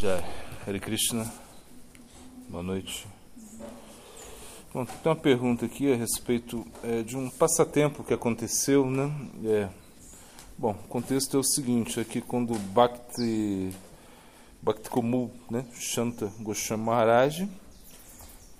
Jai. 0.00 0.24
Hare 0.66 0.80
Krishna. 0.80 1.30
Boa 2.48 2.62
noite. 2.62 3.06
Bom, 4.72 4.86
tem 4.86 5.12
uma 5.12 5.14
pergunta 5.14 5.66
aqui 5.66 5.92
a 5.92 5.94
respeito 5.94 6.66
é, 6.82 7.02
de 7.02 7.18
um 7.18 7.28
passatempo 7.28 8.02
que 8.02 8.14
aconteceu, 8.14 8.86
né? 8.86 9.12
É, 9.44 9.68
bom, 10.56 10.70
o 10.70 10.88
contexto 10.88 11.36
é 11.36 11.40
o 11.40 11.44
seguinte, 11.44 12.00
aqui 12.00 12.22
quando 12.22 12.54
Bhakti, 12.72 13.74
Bhakti 14.62 14.88
Komu, 14.88 15.30
né? 15.50 15.66
Shanta 15.74 16.32
Goswami 16.40 16.84
Maharaj, 16.84 17.46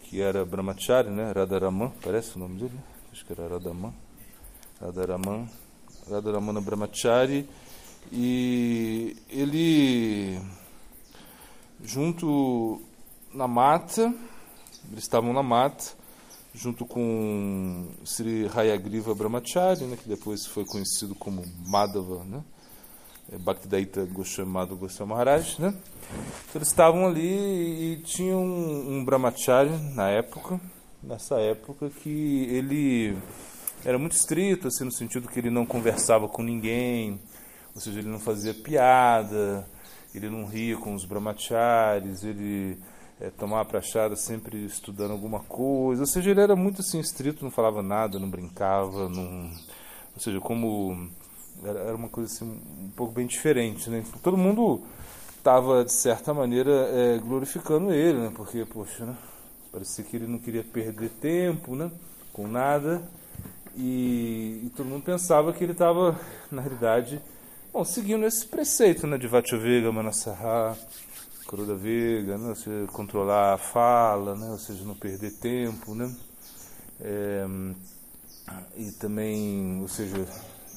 que 0.02 0.20
era 0.20 0.45
Brahmachari, 0.45 1.09
né? 1.09 1.32
Radharaman, 1.34 1.91
parece 2.02 2.36
o 2.36 2.38
nome 2.38 2.61
dele? 2.61 2.79
Acho 3.11 3.25
que 3.25 3.32
era 3.32 3.48
Radhaman. 3.48 3.95
Radharaman, 4.79 5.48
Radharamana 6.07 6.61
Brahmachari, 6.61 7.48
e 8.12 9.16
ele 9.30 10.38
junto 11.84 12.80
na 13.32 13.46
mata, 13.46 14.12
eles 14.90 15.04
estavam 15.04 15.32
na 15.32 15.43
mata, 15.43 15.84
junto 16.54 16.84
com 16.84 17.88
Sri 18.04 18.50
Hayagriva 18.54 19.14
Brahmachari, 19.14 19.85
né, 19.85 19.96
que 19.96 20.08
depois 20.08 20.46
foi 20.46 20.64
conhecido 20.64 21.14
como 21.14 21.44
Madhava, 21.66 22.24
né, 22.24 22.43
é, 23.32 23.38
Bhaktidaita 23.38 24.04
Goswami 24.07 24.50
Madhava 24.50 24.74
Goswami 24.74 25.12
Maharaj, 25.12 25.61
né. 25.61 25.68
Então, 25.68 26.57
eles 26.57 26.68
estavam 26.68 27.07
ali 27.07 27.93
e 27.93 28.02
tinham 28.04 28.43
um, 28.44 28.96
um 28.96 29.04
Brahmachari 29.04 29.71
na 29.94 30.08
época, 30.08 30.60
nessa 31.02 31.36
época 31.36 31.88
que 31.88 32.47
ele 32.50 33.16
era 33.84 33.98
muito 33.98 34.12
estrito, 34.12 34.69
assim, 34.69 34.84
no 34.84 34.92
sentido 34.92 35.28
que 35.28 35.38
ele 35.38 35.50
não 35.50 35.64
conversava 35.64 36.28
com 36.28 36.42
ninguém, 36.42 37.20
ou 37.74 37.80
seja, 37.80 38.00
ele 38.00 38.08
não 38.08 38.19
fazia 38.19 38.52
piada, 38.52 39.66
ele 40.14 40.28
não 40.28 40.45
ria 40.47 40.77
com 40.77 40.95
os 40.95 41.05
brahmacharis, 41.05 42.25
ele 42.25 42.78
é, 43.20 43.31
tomava 43.31 43.64
prachada 43.69 44.17
sempre 44.17 44.64
estudando 44.64 45.12
alguma 45.12 45.41
coisa, 45.41 46.02
ou 46.02 46.06
seja, 46.06 46.30
ele 46.30 46.41
era 46.41 46.56
muito 46.56 46.80
assim 46.80 46.98
estrito, 46.98 47.44
não 47.44 47.50
falava 47.50 47.83
nada, 47.83 48.19
não 48.19 48.28
brincava, 48.28 49.08
não, 49.08 49.50
ou 50.14 50.20
seja, 50.20 50.41
como 50.41 51.08
era, 51.64 51.94
uma 51.94 52.08
coisa 52.08 52.33
assim 52.33 52.44
um 52.44 52.91
pouco 52.97 53.12
bem 53.12 53.27
diferente, 53.27 53.91
né? 53.91 54.02
Todo 54.22 54.36
mundo 54.36 54.83
estava 55.36 55.84
de 55.84 55.92
certa 55.92 56.33
maneira 56.33 56.70
é, 56.70 57.19
glorificando 57.19 57.92
ele, 57.92 58.19
né? 58.19 58.33
Porque 58.34 58.64
poxa, 58.64 59.05
né? 59.05 59.17
parecia 59.70 60.05
que 60.05 60.17
ele 60.17 60.27
não 60.27 60.39
queria 60.39 60.64
perder 60.64 61.11
tempo, 61.20 61.77
né? 61.77 61.91
Com 62.33 62.48
nada 62.48 63.02
e, 63.77 64.62
e 64.64 64.72
todo 64.77 64.86
mundo 64.86 65.05
pensava 65.05 65.52
que 65.52 65.62
ele 65.62 65.72
estava 65.72 66.19
na 66.50 66.61
realidade 66.61 67.20
Bom, 67.72 67.84
seguindo 67.84 68.26
esse 68.26 68.44
preceito 68.46 69.06
né, 69.06 69.16
de 69.16 69.28
Vega, 69.28 69.92
Manassahá, 69.92 70.76
Kuruda 71.46 71.77
Vega, 71.77 72.36
né, 72.36 72.52
você 72.52 72.84
controlar 72.92 73.54
a 73.54 73.58
fala, 73.58 74.34
né, 74.34 74.50
ou 74.50 74.58
seja, 74.58 74.82
não 74.84 74.96
perder 74.96 75.30
tempo, 75.38 75.94
né, 75.94 76.12
é, 77.00 77.46
e 78.77 78.90
também, 78.98 79.80
ou 79.80 79.86
seja, 79.86 80.27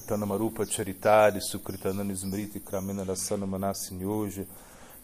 Tanamarupa 0.07 0.67
Charitari, 0.67 1.41
Sukritanana 1.41 2.13
Smriti, 2.13 2.59
Kramena 2.59 3.03
Rasana 3.03 3.47
Manasi 3.47 3.95
Nyoja, 3.95 4.45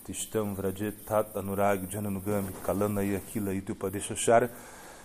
Tishtam 0.05 0.53
Vrajet 0.53 0.95
Tat 1.07 1.35
Anurag 1.35 1.87
Jananugami, 1.89 2.53
Kalana 2.63 3.01
Yakila 3.01 3.51
Itupadeshachara, 3.51 4.51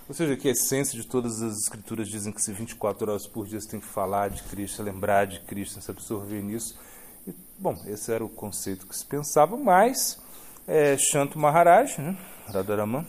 ou 0.09 0.15
seja, 0.15 0.37
que 0.37 0.49
a 0.49 0.53
essência 0.53 1.01
de 1.01 1.07
todas 1.07 1.41
as 1.41 1.57
escrituras 1.59 2.09
dizem 2.09 2.33
que 2.33 2.43
se 2.43 2.53
24 2.53 3.11
horas 3.11 3.27
por 3.27 3.47
dia 3.47 3.61
você 3.61 3.71
tem 3.71 3.81
que 3.81 3.87
falar 3.87 4.29
de 4.29 4.43
Cristo, 4.45 4.83
lembrar 4.83 5.27
de 5.27 5.41
Cristo, 5.41 5.81
se 5.81 5.91
absorver 5.91 6.43
nisso. 6.43 6.79
E, 7.27 7.35
bom, 7.59 7.75
esse 7.87 8.13
era 8.13 8.25
o 8.25 8.29
conceito 8.29 8.87
que 8.87 8.97
se 8.97 9.07
pensava, 9.07 9.57
mas 9.57 10.21
é, 10.69 10.97
Shanto 10.99 11.39
Maharaj, 11.39 11.99
né, 11.99 12.17
Radharaman, 12.53 13.07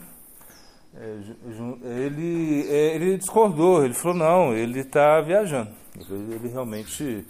é, 0.94 1.18
ele, 1.84 2.66
é, 2.70 2.94
ele 2.94 3.18
discordou, 3.18 3.84
ele 3.84 3.92
falou, 3.92 4.16
não, 4.16 4.54
ele 4.54 4.80
está 4.80 5.20
viajando. 5.20 5.70
Ele, 5.94 6.34
ele, 6.34 6.48
realmente, 6.48 7.26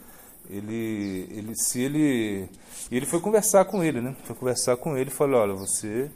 ele, 0.49 1.29
ele, 1.33 1.53
se 1.57 1.81
ele... 1.81 2.49
E 2.89 2.97
ele 2.97 3.07
foi 3.07 3.21
conversar 3.21 3.65
com 3.65 3.83
ele, 3.83 4.01
né? 4.01 4.15
Foi 4.23 4.37
conversar 4.37 4.77
com 4.77 4.97
ele 4.97 5.11
e 5.11 5.13
falou, 5.13 5.41
olha, 5.41 5.55
você 5.55 6.09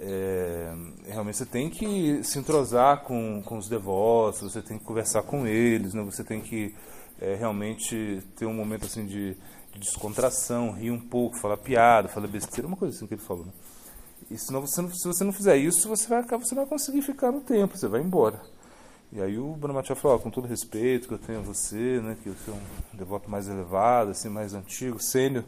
é, 0.00 0.74
realmente 1.06 1.38
você 1.38 1.46
tem 1.46 1.70
que 1.70 2.22
se 2.22 2.38
entrosar 2.38 3.02
com, 3.02 3.42
com 3.42 3.58
os 3.58 3.68
devotos, 3.68 4.52
você 4.52 4.62
tem 4.62 4.78
que 4.78 4.84
conversar 4.84 5.22
com 5.22 5.46
eles, 5.46 5.94
né? 5.94 6.02
você 6.02 6.22
tem 6.22 6.40
que 6.40 6.74
é, 7.20 7.34
realmente 7.34 8.22
ter 8.36 8.46
um 8.46 8.54
momento 8.54 8.86
assim 8.86 9.06
de, 9.06 9.34
de, 9.72 9.78
descontração, 9.78 10.72
rir 10.72 10.90
um 10.90 11.00
pouco, 11.00 11.38
falar 11.38 11.56
piada, 11.56 12.08
falar 12.08 12.26
besteira, 12.26 12.66
uma 12.66 12.76
coisa 12.76 12.94
assim 12.94 13.06
que 13.06 13.14
ele 13.14 13.22
falou. 13.22 13.46
Né? 13.46 13.52
E 14.30 14.38
senão 14.38 14.60
você 14.60 14.82
não, 14.82 14.90
se 14.90 15.06
você 15.06 15.24
não 15.24 15.32
fizer 15.32 15.56
isso, 15.56 15.88
você 15.88 16.08
vai, 16.08 16.22
você 16.22 16.54
não 16.54 16.62
vai 16.62 16.66
conseguir 16.66 17.02
ficar 17.02 17.32
no 17.32 17.40
tempo, 17.40 17.76
você 17.76 17.88
vai 17.88 18.00
embora. 18.00 18.40
E 19.12 19.22
aí 19.22 19.38
o 19.38 19.52
Brahmacharya 19.54 20.00
falou, 20.00 20.18
com 20.18 20.30
todo 20.30 20.48
respeito 20.48 21.08
que 21.08 21.14
eu 21.14 21.18
tenho 21.18 21.38
a 21.38 21.42
você, 21.42 22.00
né, 22.00 22.16
que 22.22 22.28
eu 22.28 22.34
sou 22.44 22.54
um 22.54 22.96
devoto 22.96 23.30
mais 23.30 23.48
elevado, 23.48 24.10
assim, 24.10 24.28
mais 24.28 24.52
antigo, 24.52 25.00
sênior, 25.00 25.44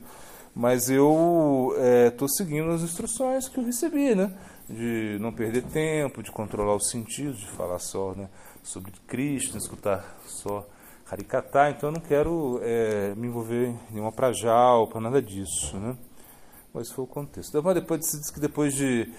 mas 0.55 0.91
eu 0.91 1.75
estou 2.09 2.27
é, 2.27 2.37
seguindo 2.37 2.71
as 2.71 2.83
instruções 2.83 3.49
que 3.49 3.59
eu 3.59 3.65
recebi, 3.65 4.15
né? 4.15 4.33
De 4.69 5.17
não 5.21 5.33
perder 5.33 5.63
tempo, 5.63 6.23
de 6.23 6.31
controlar 6.31 6.75
os 6.75 6.91
sentidos, 6.91 7.39
de 7.39 7.49
falar 7.49 7.79
só 7.79 8.13
né, 8.15 8.29
sobre 8.63 8.93
Cristo, 9.07 9.57
escutar 9.57 10.19
só 10.27 10.67
Harikata, 11.11 11.71
então 11.71 11.89
eu 11.89 11.95
não 11.95 12.01
quero 12.01 12.61
é, 12.63 13.15
me 13.15 13.29
envolver 13.29 13.69
em 13.69 13.79
nenhuma 13.91 14.13
prajal, 14.13 14.87
para 14.89 15.01
nada 15.01 15.23
disso, 15.23 15.77
né? 15.79 15.97
Mas 16.75 16.91
foi 16.91 17.05
o 17.05 17.07
contexto. 17.07 17.57
Então, 17.57 17.73
depois 17.73 18.01
diz 18.01 18.31
que 18.31 18.39
depois 18.39 18.75
de 18.75 19.11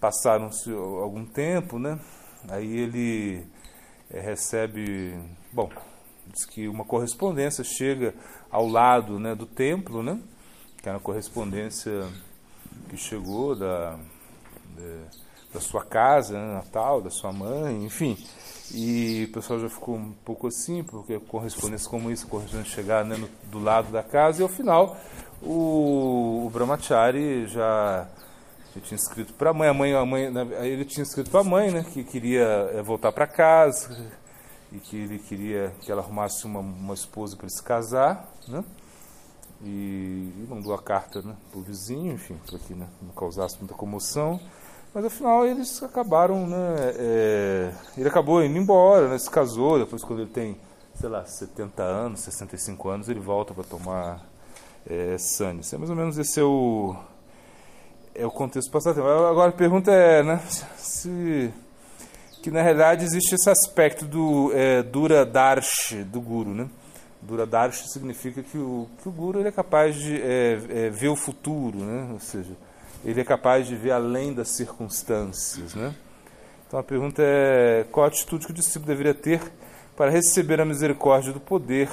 passaram-se 0.00 0.72
algum 0.72 1.24
tempo, 1.24 1.78
né? 1.78 1.98
Aí 2.48 2.78
ele 2.78 3.46
é, 4.10 4.20
recebe, 4.20 5.18
bom, 5.52 5.70
diz 6.26 6.46
que 6.46 6.66
uma 6.66 6.84
correspondência 6.84 7.62
chega 7.62 8.14
ao 8.50 8.66
lado, 8.66 9.18
né, 9.18 9.34
do 9.34 9.46
templo, 9.46 10.02
né? 10.02 10.18
Que 10.84 10.88
era 10.90 10.98
a 10.98 11.00
correspondência 11.00 12.06
que 12.90 12.96
chegou 12.98 13.56
da, 13.56 13.96
da 15.50 15.58
sua 15.58 15.82
casa, 15.82 16.34
né, 16.34 16.54
natal, 16.56 17.00
da 17.00 17.08
sua 17.08 17.32
mãe, 17.32 17.82
enfim. 17.86 18.18
E 18.70 19.26
o 19.30 19.32
pessoal 19.32 19.58
já 19.60 19.70
ficou 19.70 19.94
um 19.94 20.12
pouco 20.26 20.46
assim, 20.46 20.84
porque 20.84 21.18
correspondência 21.20 21.88
como 21.88 22.10
isso, 22.10 22.26
correspondência 22.26 22.70
chegar 22.70 23.02
né, 23.02 23.16
no, 23.16 23.30
do 23.50 23.64
lado 23.64 23.90
da 23.90 24.02
casa, 24.02 24.40
e 24.40 24.42
ao 24.42 24.48
final 24.48 24.94
o, 25.40 26.44
o 26.46 26.50
Brahmachari 26.52 27.46
já, 27.46 28.06
já 28.74 28.80
tinha 28.82 28.96
escrito 28.96 29.32
para 29.32 29.50
a 29.50 29.54
mãe, 29.54 29.68
a 29.70 29.74
mãe, 29.74 29.94
a 29.94 30.04
mãe, 30.04 30.30
né, 30.30 30.46
ele 30.66 30.84
tinha 30.84 31.02
escrito 31.02 31.30
para 31.30 31.40
a 31.40 31.44
mãe, 31.44 31.70
né, 31.70 31.86
que 31.94 32.04
queria 32.04 32.70
é, 32.74 32.82
voltar 32.82 33.10
para 33.10 33.26
casa 33.26 34.06
e 34.70 34.78
que 34.78 34.96
ele 34.96 35.18
queria 35.18 35.72
que 35.80 35.90
ela 35.90 36.02
arrumasse 36.02 36.44
uma, 36.44 36.60
uma 36.60 36.92
esposa 36.92 37.38
para 37.38 37.48
se 37.48 37.62
casar, 37.62 38.30
né? 38.46 38.62
E, 39.64 40.46
mandou 40.48 40.74
a 40.74 40.82
carta 40.82 41.22
né, 41.22 41.34
para 41.50 41.58
o 41.58 41.62
vizinho, 41.62 42.12
enfim, 42.12 42.36
para 42.46 42.58
que 42.58 42.74
né, 42.74 42.86
não 43.02 43.10
causasse 43.10 43.56
muita 43.58 43.74
comoção. 43.74 44.40
Mas 44.94 45.04
afinal 45.04 45.44
eles 45.44 45.82
acabaram, 45.82 46.46
né, 46.46 46.76
é, 46.96 47.72
ele 47.96 48.08
acabou 48.08 48.42
indo 48.42 48.56
embora, 48.56 49.08
né, 49.08 49.18
se 49.18 49.30
casou, 49.30 49.78
depois 49.78 50.04
quando 50.04 50.20
ele 50.20 50.30
tem, 50.30 50.56
sei 50.94 51.08
lá, 51.08 51.24
70 51.24 51.82
anos, 51.82 52.20
65 52.20 52.88
anos, 52.88 53.08
ele 53.08 53.20
volta 53.20 53.52
para 53.52 53.64
tomar 53.64 54.24
é. 54.86 55.16
É 55.16 55.78
mais 55.78 55.90
ou 55.90 55.96
menos 55.96 56.18
esse 56.18 56.38
é 56.38 56.44
o, 56.44 56.94
é 58.14 58.26
o 58.26 58.30
contexto 58.30 58.70
passatempo. 58.70 59.06
Agora 59.06 59.50
a 59.50 59.52
pergunta 59.52 59.90
é, 59.90 60.22
né, 60.22 60.40
se 60.76 61.52
que 62.42 62.50
na 62.50 62.60
realidade 62.60 63.04
existe 63.04 63.34
esse 63.34 63.48
aspecto 63.48 64.04
do 64.04 64.52
é, 64.52 64.82
Dura 64.82 65.24
Darsh, 65.24 65.94
do 66.04 66.20
Guru, 66.20 66.50
né? 66.50 66.68
Duradarshi 67.24 67.88
significa 67.88 68.42
que 68.42 68.58
o, 68.58 68.88
que 69.00 69.08
o 69.08 69.12
guru 69.12 69.40
ele 69.40 69.48
é 69.48 69.52
capaz 69.52 69.96
de 69.96 70.20
é, 70.20 70.60
é, 70.68 70.90
ver 70.90 71.08
o 71.08 71.16
futuro, 71.16 71.78
né? 71.78 72.12
ou 72.12 72.20
seja, 72.20 72.52
ele 73.04 73.20
é 73.20 73.24
capaz 73.24 73.66
de 73.66 73.74
ver 73.74 73.92
além 73.92 74.32
das 74.32 74.48
circunstâncias. 74.50 75.74
Né? 75.74 75.94
Então 76.66 76.78
a 76.78 76.82
pergunta 76.82 77.22
é: 77.22 77.86
qual 77.90 78.04
a 78.04 78.08
atitude 78.08 78.46
que 78.46 78.52
o 78.52 78.54
discípulo 78.54 78.86
deveria 78.86 79.14
ter 79.14 79.40
para 79.96 80.10
receber 80.10 80.60
a 80.60 80.64
misericórdia 80.64 81.32
do 81.32 81.40
poder 81.40 81.88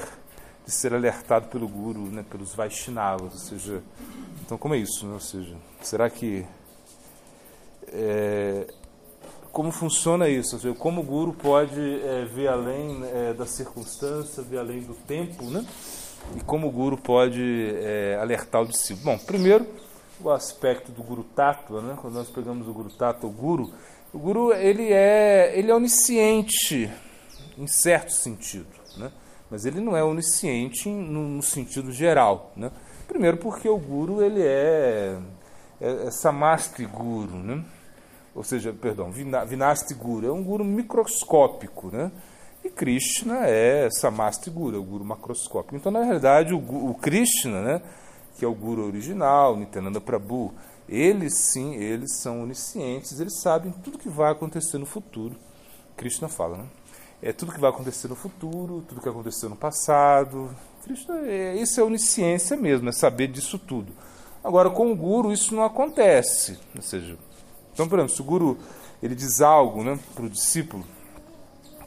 de 0.66 0.70
ser 0.70 0.92
alertado 0.92 1.48
pelo 1.48 1.66
guru, 1.66 2.06
né? 2.06 2.24
pelos 2.30 2.54
Vaishnavas? 2.54 3.32
Ou 3.32 3.38
seja, 3.38 3.82
então 4.44 4.58
como 4.58 4.74
é 4.74 4.78
isso? 4.78 5.06
Né? 5.06 5.14
Ou 5.14 5.20
seja, 5.20 5.56
será 5.80 6.10
que 6.10 6.44
é, 7.88 8.66
como 9.52 9.70
funciona 9.70 10.28
isso, 10.28 10.58
como 10.76 11.02
o 11.02 11.04
guru 11.04 11.34
pode 11.34 11.78
é, 11.78 12.24
ver 12.24 12.48
além 12.48 13.02
é, 13.04 13.34
da 13.34 13.44
circunstância, 13.44 14.42
ver 14.42 14.58
além 14.58 14.80
do 14.80 14.94
tempo, 14.94 15.44
né? 15.44 15.64
E 16.34 16.40
como 16.40 16.68
o 16.68 16.70
guru 16.70 16.96
pode 16.96 17.74
é, 17.76 18.18
alertar 18.20 18.62
o 18.62 18.66
discípulo. 18.66 19.04
Bom, 19.04 19.18
primeiro, 19.18 19.66
o 20.20 20.30
aspecto 20.30 20.90
do 20.90 21.02
guru 21.02 21.22
tattva, 21.22 21.82
né? 21.82 21.98
Quando 22.00 22.14
nós 22.14 22.30
pegamos 22.30 22.66
o 22.66 22.72
guru 22.72 22.88
tattva, 22.90 23.26
o 23.26 23.30
guru, 23.30 23.70
o 24.12 24.18
guru 24.18 24.54
ele 24.54 24.90
é 24.90 25.52
ele 25.54 25.70
é 25.70 25.74
onisciente 25.74 26.90
em 27.58 27.66
certo 27.66 28.12
sentido, 28.12 28.68
né? 28.96 29.12
Mas 29.50 29.66
ele 29.66 29.80
não 29.80 29.94
é 29.94 30.02
onisciente 30.02 30.88
no, 30.88 31.28
no 31.28 31.42
sentido 31.42 31.92
geral, 31.92 32.52
né? 32.56 32.70
Primeiro 33.06 33.36
porque 33.36 33.68
o 33.68 33.76
guru 33.76 34.22
ele 34.22 34.40
é 34.42 35.18
é, 35.78 36.06
é 36.06 36.10
Samasti 36.10 36.86
Guru, 36.86 37.36
né? 37.36 37.62
Ou 38.34 38.42
seja, 38.42 38.72
perdão, 38.72 39.10
Vinasti 39.10 39.94
Guru, 39.94 40.26
é 40.26 40.32
um 40.32 40.42
guru 40.42 40.64
microscópico, 40.64 41.88
né? 41.92 42.10
E 42.64 42.70
Krishna 42.70 43.46
é 43.46 43.88
Samasti 43.90 44.48
Guru, 44.48 44.76
é 44.76 44.78
o 44.78 44.84
guru 44.84 45.04
macroscópico. 45.04 45.74
Então, 45.74 45.90
na 45.90 46.04
realidade, 46.04 46.54
o, 46.54 46.58
o 46.58 46.94
Krishna, 46.94 47.60
né, 47.60 47.82
que 48.38 48.44
é 48.44 48.48
o 48.48 48.54
guru 48.54 48.86
original, 48.86 49.56
Nityananda 49.56 50.00
Prabhu, 50.00 50.54
eles 50.88 51.38
sim, 51.38 51.74
eles 51.74 52.20
são 52.20 52.42
oniscientes, 52.44 53.18
eles 53.18 53.40
sabem 53.40 53.72
tudo 53.82 53.98
que 53.98 54.08
vai 54.08 54.30
acontecer 54.30 54.78
no 54.78 54.86
futuro. 54.86 55.34
Krishna 55.96 56.28
fala, 56.28 56.58
né? 56.58 56.64
É 57.20 57.32
tudo 57.32 57.52
que 57.52 57.60
vai 57.60 57.70
acontecer 57.70 58.08
no 58.08 58.16
futuro, 58.16 58.84
tudo 58.88 59.00
que 59.00 59.08
aconteceu 59.08 59.48
no 59.48 59.56
passado. 59.56 60.54
Krishna, 60.84 61.18
é, 61.26 61.56
isso 61.56 61.80
é 61.80 61.84
onisciência 61.84 62.56
mesmo, 62.56 62.88
é 62.88 62.92
saber 62.92 63.26
disso 63.26 63.58
tudo. 63.58 63.92
Agora, 64.42 64.70
com 64.70 64.90
o 64.90 64.96
guru, 64.96 65.32
isso 65.32 65.54
não 65.54 65.64
acontece. 65.64 66.58
Ou 66.74 66.82
seja, 66.82 67.16
então, 67.72 67.88
por 67.88 67.98
exemplo, 67.98 68.14
se 68.14 68.20
o 68.20 68.24
guru 68.24 68.58
ele 69.02 69.14
diz 69.14 69.40
algo 69.40 69.82
né, 69.82 69.98
para 70.14 70.24
o 70.24 70.30
discípulo 70.30 70.84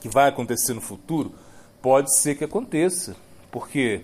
que 0.01 0.09
vai 0.09 0.29
acontecer 0.29 0.73
no 0.73 0.81
futuro, 0.81 1.33
pode 1.81 2.15
ser 2.17 2.35
que 2.35 2.43
aconteça, 2.43 3.15
porque 3.51 4.03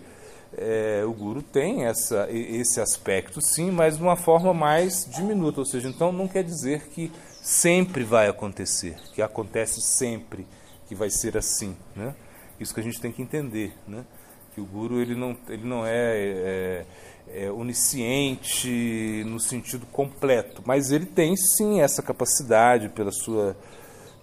é, 0.58 1.04
o 1.06 1.12
guru 1.14 1.42
tem 1.42 1.86
essa, 1.86 2.28
esse 2.30 2.80
aspecto, 2.80 3.42
sim, 3.42 3.72
mas 3.72 3.98
de 3.98 4.04
uma 4.04 4.16
forma 4.16 4.54
mais 4.54 5.08
diminuta, 5.10 5.60
ou 5.60 5.66
seja, 5.66 5.90
então 5.90 6.12
não 6.12 6.28
quer 6.28 6.44
dizer 6.44 6.88
que 6.90 7.12
sempre 7.42 8.04
vai 8.04 8.28
acontecer, 8.28 8.96
que 9.14 9.22
acontece 9.22 9.82
sempre, 9.82 10.48
que 10.88 10.96
vai 10.96 11.10
ser 11.10 11.38
assim, 11.38 11.76
né? 11.96 12.16
Isso 12.60 12.74
que 12.74 12.80
a 12.80 12.84
gente 12.84 13.02
tem 13.02 13.12
que 13.12 13.22
entender, 13.22 13.74
né? 13.88 14.06
Que 14.54 14.62
o 14.62 14.66
guru 14.66 15.00
ele 15.00 15.16
não, 15.16 15.36
ele 15.50 15.66
não 15.66 15.86
é, 15.86 16.18
é 16.18 16.86
é, 17.34 17.50
onisciente 17.52 19.24
no 19.26 19.40
sentido 19.40 19.86
completo, 19.88 20.62
mas 20.66 20.92
ele 20.92 21.06
tem 21.06 21.36
sim 21.36 21.82
essa 21.82 22.02
capacidade 22.02 22.90
pela 22.90 23.12
sua, 23.12 23.56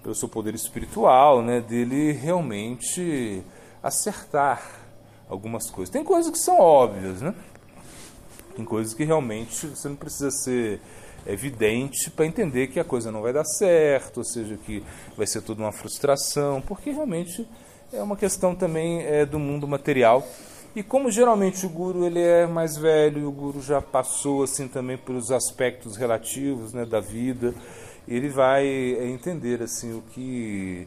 pelo 0.03 0.15
seu 0.15 0.29
poder 0.29 0.55
espiritual, 0.55 1.43
né, 1.43 1.61
dele 1.61 2.13
realmente 2.13 3.43
acertar 3.83 4.63
algumas 5.29 5.71
coisas. 5.71 5.93
Tem 5.93 6.05
coisas 6.05 6.31
que 6.31 6.39
são 6.39 6.59
óbvias, 6.59 7.21
né? 7.21 7.35
Tem 8.57 8.65
coisas 8.65 8.93
que 8.93 9.05
realmente 9.05 9.69
você 9.69 9.89
não 9.89 9.97
precisa 9.97 10.31
ser 10.31 10.81
evidente 11.27 12.11
para 12.11 12.27
entender 12.27 12.69
que 12.69 12.81
a 12.81 12.85
coisa 12.85 13.13
não 13.13 13.23
vai 13.23 13.33
dar 13.33 13.45
certo, 13.45 14.19
ou 14.19 14.25
seja, 14.25 14.57
que 14.57 14.83
vai 15.17 15.27
ser 15.27 15.43
tudo 15.43 15.63
uma 15.63 15.73
frustração, 15.73 16.61
porque 16.61 16.91
realmente 16.91 17.47
é 17.93 18.03
uma 18.03 18.17
questão 18.17 18.55
também 18.55 19.03
é, 19.03 19.25
do 19.25 19.39
mundo 19.39 19.67
material 19.67 20.27
e 20.75 20.83
como 20.83 21.11
geralmente 21.11 21.65
o 21.67 21.69
guru 21.69 22.05
ele 22.05 22.21
é 22.21 22.47
mais 22.47 22.77
velho, 22.77 23.29
o 23.29 23.33
guru 23.33 23.61
já 23.61 23.81
passou 23.81 24.43
assim 24.43 24.69
também 24.69 24.97
pelos 24.97 25.33
aspectos 25.33 25.97
relativos 25.97 26.73
né, 26.73 26.85
da 26.85 27.01
vida, 27.01 27.55
ele 28.07 28.29
vai 28.29 28.67
é, 28.67 29.09
entender 29.09 29.63
assim 29.63 29.97
o 29.97 30.03
que 30.03 30.87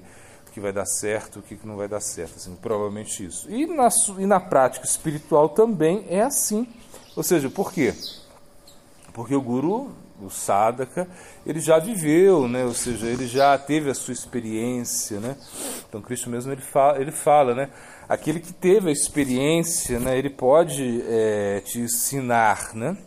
que 0.52 0.60
vai 0.60 0.74
dar 0.74 0.86
certo, 0.86 1.40
o 1.40 1.42
que 1.42 1.58
não 1.64 1.78
vai 1.78 1.88
dar 1.88 2.02
certo, 2.02 2.36
assim, 2.36 2.56
provavelmente 2.58 3.26
isso. 3.26 3.50
E 3.50 3.66
na, 3.66 3.88
e 4.20 4.26
na 4.26 4.40
prática 4.40 4.86
espiritual 4.86 5.50
também 5.50 6.06
é 6.10 6.22
assim. 6.22 6.68
Ou 7.16 7.24
seja, 7.24 7.50
por 7.50 7.72
quê? 7.72 7.94
Porque 9.14 9.34
o 9.34 9.42
guru, 9.42 9.92
o 10.26 10.30
sadhaka, 10.30 11.08
ele 11.46 11.60
já 11.60 11.80
viveu, 11.80 12.48
né? 12.48 12.64
ou 12.66 12.74
seja, 12.74 13.08
ele 13.08 13.28
já 13.28 13.58
teve 13.58 13.90
a 13.90 13.94
sua 13.94 14.14
experiência. 14.14 15.20
Né? 15.20 15.36
Então, 15.88 16.02
Cristo 16.02 16.30
mesmo 16.30 16.52
ele 16.52 16.62
fala, 16.62 17.02
ele 17.02 17.12
fala 17.12 17.56
né? 17.56 17.70
aquele 18.12 18.42
que 18.42 18.52
teve 18.52 18.90
a 18.90 18.92
experiência, 18.92 19.98
né, 19.98 20.18
ele 20.18 20.30
pode 20.30 21.02
é, 21.08 21.62
te 21.62 21.80
ensinar, 21.80 22.76
né? 22.76 22.98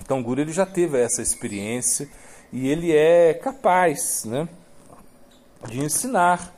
Então 0.00 0.20
o 0.20 0.22
guru 0.22 0.40
ele 0.40 0.50
já 0.50 0.64
teve 0.64 0.98
essa 0.98 1.20
experiência 1.20 2.08
e 2.50 2.68
ele 2.68 2.90
é 2.90 3.34
capaz, 3.34 4.24
né, 4.24 4.48
de 5.68 5.80
ensinar, 5.80 6.54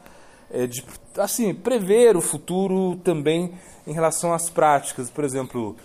é, 0.48 0.64
de 0.68 0.84
assim 1.18 1.52
prever 1.52 2.16
o 2.16 2.20
futuro 2.20 2.94
também 3.02 3.52
em 3.84 3.92
relação 3.92 4.32
às 4.32 4.48
práticas. 4.48 5.10
Por 5.10 5.24
exemplo, 5.24 5.76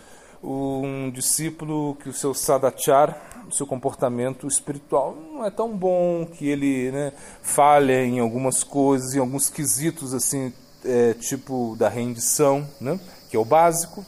um 0.43 1.09
discípulo 1.09 1.95
que 1.95 2.09
o 2.09 2.13
seu 2.13 2.35
sadachar, 2.35 3.34
seu 3.51 3.67
comportamento 3.67 4.47
espiritual 4.47 5.15
não 5.15 5.45
é 5.45 5.49
tão 5.49 5.75
bom, 5.75 6.25
que 6.25 6.47
ele 6.47 6.91
né, 6.91 7.13
falha 7.41 8.03
em 8.03 8.19
algumas 8.19 8.63
coisas, 8.63 9.13
em 9.13 9.19
alguns 9.19 9.49
quesitos 9.49 10.13
assim 10.13 10.53
é, 10.83 11.13
tipo 11.13 11.75
da 11.77 11.89
rendição, 11.89 12.67
né? 12.79 12.99
que 13.29 13.35
é 13.35 13.39
o 13.39 13.45
básico. 13.45 14.05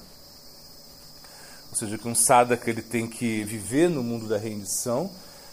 Ou 1.69 1.75
seja, 1.75 1.97
que 1.97 2.07
um 2.07 2.15
sadhaka 2.15 2.69
ele 2.69 2.81
tem 2.81 3.07
que 3.07 3.43
viver 3.43 3.89
no 3.89 4.01
mundo 4.01 4.27
da 4.27 4.37
rendição. 4.37 5.09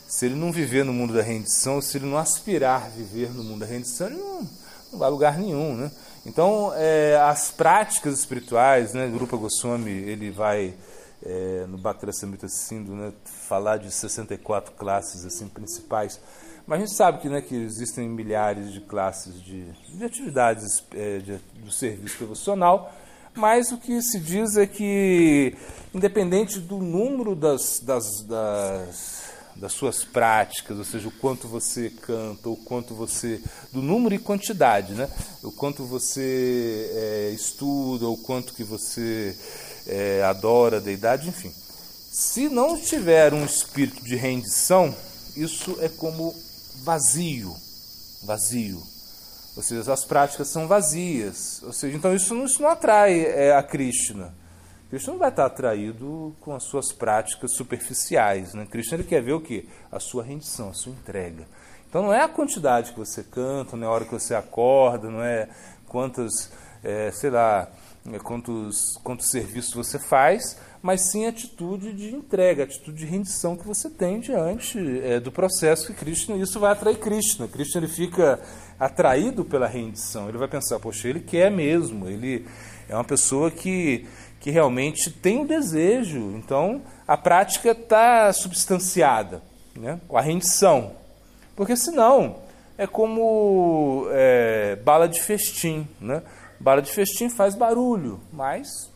Se 0.07 0.27
ele 0.27 0.35
não 0.35 0.53
viver 0.53 0.85
no 0.85 0.93
mundo 0.93 1.13
da 1.13 1.23
rendição, 1.23 1.81
se 1.81 1.97
ele 1.97 2.07
não 2.07 2.19
aspirar 2.19 2.85
a 2.85 2.89
viver 2.89 3.33
no 3.33 3.43
mundo 3.43 3.61
da 3.61 3.67
rendição, 3.67 4.07
ele 4.07 4.17
não, 4.17 4.49
não 4.93 4.99
vai 4.99 5.09
a 5.09 5.11
lugar 5.11 5.39
nenhum. 5.39 5.75
Né? 5.75 5.91
Então, 6.27 6.73
é, 6.77 7.19
as 7.21 7.51
práticas 7.51 8.19
espirituais, 8.19 8.95
né, 8.95 9.09
Grupo 9.09 9.37
Goswami, 9.37 9.91
ele 9.91 10.31
vai, 10.31 10.75
é, 11.25 11.67
no 11.67 11.79
Bhakti 11.79 12.13
Samhita 12.13 12.49
Sindhu, 12.49 12.95
né, 12.95 13.13
falar 13.25 13.79
de 13.79 13.91
64 13.91 14.73
classes 14.73 15.25
assim 15.25 15.49
principais 15.49 16.21
mas 16.67 16.79
a 16.79 16.87
gente 16.87 16.95
sabe 16.95 17.19
que, 17.19 17.29
né, 17.29 17.43
que 17.43 17.55
existem 17.55 18.09
milhares 18.09 18.73
de 18.73 18.81
classes 18.81 19.43
de, 19.43 19.65
de 19.71 20.05
atividades 20.05 20.83
é, 20.95 21.19
de, 21.19 21.39
do 21.63 21.71
serviço 21.71 22.19
devocional, 22.19 22.93
mas 23.35 23.71
o 23.71 23.79
que 23.79 24.01
se 24.01 24.19
diz 24.19 24.57
é 24.57 24.67
que, 24.67 25.55
independente 25.93 26.59
do 26.59 26.79
número 26.79 27.35
das, 27.35 27.81
das, 27.81 28.23
das, 28.23 29.25
das 29.57 29.73
suas 29.73 30.05
práticas, 30.05 30.79
ou 30.79 30.85
seja, 30.85 31.09
o 31.09 31.13
quanto 31.13 31.47
você 31.49 31.91
canta, 31.91 32.49
o 32.49 32.57
quanto 32.57 32.95
você. 32.95 33.43
do 33.71 33.83
número 33.83 34.15
e 34.15 34.19
quantidade, 34.19 34.95
né? 34.95 35.11
o 35.43 35.53
quanto 35.53 35.85
você 35.85 36.91
é, 36.95 37.31
estuda, 37.35 38.09
o 38.09 38.17
quanto 38.17 38.55
que 38.55 38.65
você 38.65 39.37
é, 39.87 40.23
adora 40.23 40.79
a 40.79 40.81
deidade, 40.81 41.29
enfim. 41.29 41.53
Se 42.11 42.49
não 42.49 42.79
tiver 42.79 43.35
um 43.35 43.45
espírito 43.45 44.05
de 44.05 44.15
rendição, 44.15 44.95
isso 45.37 45.77
é 45.81 45.89
como 45.89 46.35
vazio, 46.85 47.55
vazio. 48.25 48.81
Ou 49.57 49.63
seja, 49.63 49.93
as 49.93 50.05
práticas 50.05 50.49
são 50.49 50.67
vazias. 50.67 51.63
Ou 51.63 51.73
seja, 51.73 51.97
então 51.97 52.15
isso 52.15 52.35
não, 52.35 52.45
isso 52.45 52.63
não 52.63 52.69
atrai 52.69 53.21
é, 53.21 53.55
a 53.55 53.63
Krishna. 53.63 54.35
Krishna 54.91 55.13
não 55.13 55.19
vai 55.19 55.31
estar 55.31 55.47
atraído 55.47 56.35
com 56.41 56.55
as 56.55 56.65
suas 56.65 56.93
práticas 56.93 57.53
superficiais. 57.57 58.55
Né? 58.55 58.67
Krishna 58.69 58.97
ele 58.97 59.05
quer 59.05 59.23
ver 59.23 59.33
o 59.33 59.41
quê? 59.41 59.67
A 59.91 59.99
sua 59.99 60.23
rendição, 60.23 60.71
a 60.71 60.75
sua 60.75 60.93
entrega. 60.93 61.47
Então 61.89 62.03
não 62.03 62.13
é 62.13 62.23
a 62.23 62.29
quantidade 62.29 62.93
que 62.93 62.99
você 62.99 63.23
canta, 63.23 63.77
não 63.77 63.87
é 63.87 63.91
a 63.91 63.93
hora 63.93 64.05
que 64.05 64.13
você 64.13 64.35
acorda, 64.35 65.09
não 65.09 65.23
é 65.23 65.49
quantas, 65.87 66.51
é, 66.83 67.11
sei 67.13 67.31
lá, 67.31 67.69
quantos, 68.23 68.99
quantos 69.03 69.31
serviços 69.31 69.73
você 69.75 69.99
faz, 69.99 70.59
mas 70.83 71.01
sim 71.11 71.25
a 71.25 71.31
atitude 71.31 71.93
de 71.95 72.15
entrega, 72.15 72.63
a 72.63 72.67
atitude 72.67 72.99
de 72.99 73.07
rendição 73.07 73.57
que 73.57 73.67
você 73.67 73.89
tem 73.89 74.21
diante 74.21 74.79
é, 75.03 75.19
do 75.19 75.33
processo 75.33 75.87
que 75.87 75.95
Krishna, 75.95 76.37
isso 76.37 76.61
vai 76.61 76.73
atrair 76.73 76.99
Krishna. 76.99 77.49
Krishna 77.49 77.81
ele 77.81 77.89
fica 77.89 78.39
atraído 78.79 79.45
pela 79.45 79.67
rendição, 79.67 80.29
ele 80.29 80.37
vai 80.37 80.49
pensar, 80.49 80.79
poxa, 80.79 81.09
ele 81.09 81.21
quer 81.21 81.51
mesmo, 81.51 82.07
ele 82.07 82.47
é 82.89 82.95
uma 82.95 83.05
pessoa 83.05 83.51
que, 83.51 84.07
que 84.39 84.51
realmente 84.51 85.11
tem 85.11 85.41
o 85.41 85.47
desejo, 85.47 86.33
então 86.37 86.83
a 87.09 87.17
prática 87.17 87.71
está 87.71 88.31
substanciada 88.33 89.43
né, 89.75 89.99
a 90.13 90.21
rendição, 90.21 90.93
porque 91.57 91.77
senão 91.77 92.43
é 92.77 92.87
como 92.87 94.07
é, 94.11 94.77
bala 94.85 95.09
de 95.09 95.23
festim, 95.23 95.89
né? 96.01 96.23
Bala 96.61 96.81
de 96.81 96.91
festim 96.91 97.29
faz 97.29 97.55
barulho, 97.55 98.21
mas 98.33 98.91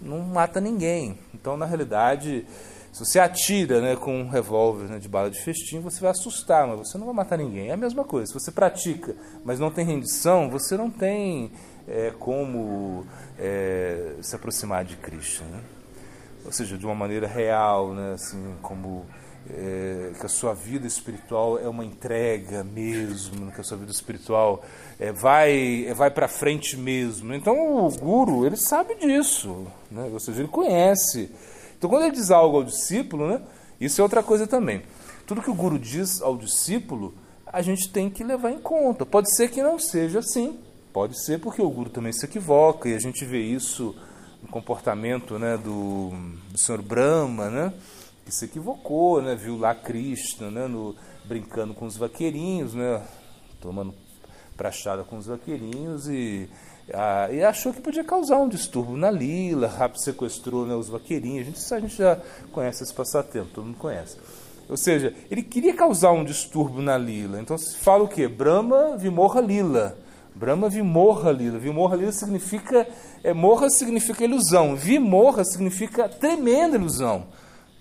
não 0.00 0.20
mata 0.20 0.60
ninguém. 0.60 1.18
Então, 1.34 1.56
na 1.56 1.66
realidade, 1.66 2.44
se 2.92 3.04
você 3.04 3.18
atira 3.18 3.80
né, 3.80 3.96
com 3.96 4.20
um 4.20 4.28
revólver 4.28 4.84
né, 4.84 4.98
de 4.98 5.08
bala 5.08 5.30
de 5.30 5.40
festim, 5.40 5.80
você 5.80 6.00
vai 6.00 6.10
assustar, 6.10 6.66
mas 6.66 6.78
você 6.78 6.98
não 6.98 7.06
vai 7.06 7.14
matar 7.14 7.38
ninguém. 7.38 7.68
É 7.68 7.72
a 7.72 7.76
mesma 7.76 8.04
coisa. 8.04 8.26
Se 8.26 8.34
você 8.34 8.50
pratica, 8.50 9.14
mas 9.44 9.58
não 9.58 9.70
tem 9.70 9.84
rendição, 9.84 10.50
você 10.50 10.76
não 10.76 10.90
tem 10.90 11.52
é, 11.88 12.12
como 12.18 13.06
é, 13.38 14.16
se 14.20 14.36
aproximar 14.36 14.84
de 14.84 14.96
Cristo. 14.96 15.42
Né? 15.44 15.60
Ou 16.44 16.52
seja, 16.52 16.76
de 16.76 16.84
uma 16.84 16.94
maneira 16.94 17.26
real, 17.26 17.94
né, 17.94 18.12
assim, 18.14 18.54
como 18.60 19.06
é, 19.50 20.12
que 20.18 20.26
a 20.26 20.28
sua 20.28 20.54
vida 20.54 20.86
espiritual 20.86 21.58
é 21.58 21.68
uma 21.68 21.84
entrega 21.84 22.62
mesmo, 22.62 23.50
que 23.52 23.60
a 23.60 23.64
sua 23.64 23.76
vida 23.76 23.90
espiritual 23.90 24.64
é, 24.98 25.10
vai, 25.10 25.86
é, 25.86 25.94
vai 25.94 26.10
para 26.10 26.28
frente 26.28 26.76
mesmo. 26.76 27.34
Então 27.34 27.86
o 27.86 27.90
guru, 27.90 28.46
ele 28.46 28.56
sabe 28.56 28.94
disso, 28.94 29.66
né? 29.90 30.08
ou 30.12 30.20
seja, 30.20 30.40
ele 30.40 30.48
conhece. 30.48 31.30
Então 31.76 31.90
quando 31.90 32.04
ele 32.04 32.14
diz 32.14 32.30
algo 32.30 32.58
ao 32.58 32.64
discípulo, 32.64 33.28
né, 33.28 33.42
isso 33.80 34.00
é 34.00 34.04
outra 34.04 34.22
coisa 34.22 34.46
também. 34.46 34.82
Tudo 35.26 35.42
que 35.42 35.50
o 35.50 35.54
guru 35.54 35.78
diz 35.78 36.22
ao 36.22 36.36
discípulo, 36.36 37.14
a 37.46 37.60
gente 37.60 37.90
tem 37.90 38.08
que 38.08 38.24
levar 38.24 38.50
em 38.50 38.58
conta. 38.58 39.04
Pode 39.04 39.34
ser 39.34 39.50
que 39.50 39.62
não 39.62 39.78
seja 39.78 40.20
assim, 40.20 40.58
pode 40.92 41.22
ser 41.22 41.40
porque 41.40 41.60
o 41.60 41.68
guru 41.68 41.90
também 41.90 42.12
se 42.12 42.24
equivoca, 42.24 42.88
e 42.88 42.94
a 42.94 42.98
gente 42.98 43.24
vê 43.24 43.40
isso 43.40 43.94
no 44.42 44.48
comportamento 44.48 45.38
né, 45.38 45.56
do, 45.56 46.10
do 46.50 46.58
senhor 46.58 46.82
Brahma, 46.82 47.50
né? 47.50 47.72
Que 48.24 48.32
se 48.32 48.44
equivocou, 48.44 49.20
né? 49.20 49.34
Viu 49.34 49.58
lá 49.58 49.74
Krishna, 49.74 50.50
né? 50.50 50.66
No, 50.66 50.94
brincando 51.24 51.74
com 51.74 51.86
os 51.86 51.96
vaqueirinhos, 51.96 52.74
né? 52.74 53.02
Tomando 53.60 53.94
prachada 54.56 55.02
com 55.02 55.16
os 55.16 55.26
vaqueirinhos 55.26 56.08
e, 56.08 56.48
a, 56.92 57.28
e 57.32 57.42
achou 57.42 57.72
que 57.72 57.80
podia 57.80 58.04
causar 58.04 58.38
um 58.38 58.48
distúrbio 58.48 58.96
na 58.96 59.10
Lila, 59.10 59.66
rápido 59.66 60.00
sequestrou 60.00 60.66
né, 60.66 60.74
os 60.74 60.88
vaqueirinhos. 60.88 61.46
A 61.46 61.50
gente, 61.50 61.74
a 61.74 61.80
gente 61.80 61.96
já 61.96 62.18
conhece 62.52 62.82
esse 62.82 62.94
passatempo, 62.94 63.50
todo 63.52 63.64
mundo 63.64 63.78
conhece. 63.78 64.16
Ou 64.68 64.76
seja, 64.76 65.14
ele 65.30 65.42
queria 65.42 65.74
causar 65.74 66.12
um 66.12 66.24
distúrbio 66.24 66.82
na 66.82 66.96
Lila. 66.96 67.40
Então 67.40 67.58
se 67.58 67.76
fala 67.76 68.04
o 68.04 68.08
quê? 68.08 68.28
Brahma 68.28 68.96
Vimorra 68.96 69.40
Lila. 69.40 69.96
Brahma 70.34 70.68
Vimorra 70.68 71.30
Lila. 71.30 71.58
Vimorra 71.58 71.96
Lila 71.96 72.12
significa. 72.12 72.86
É, 73.22 73.34
morra 73.34 73.68
significa 73.68 74.24
ilusão. 74.24 74.74
Vimorra 74.76 75.44
significa 75.44 76.08
tremenda 76.08 76.76
ilusão. 76.76 77.26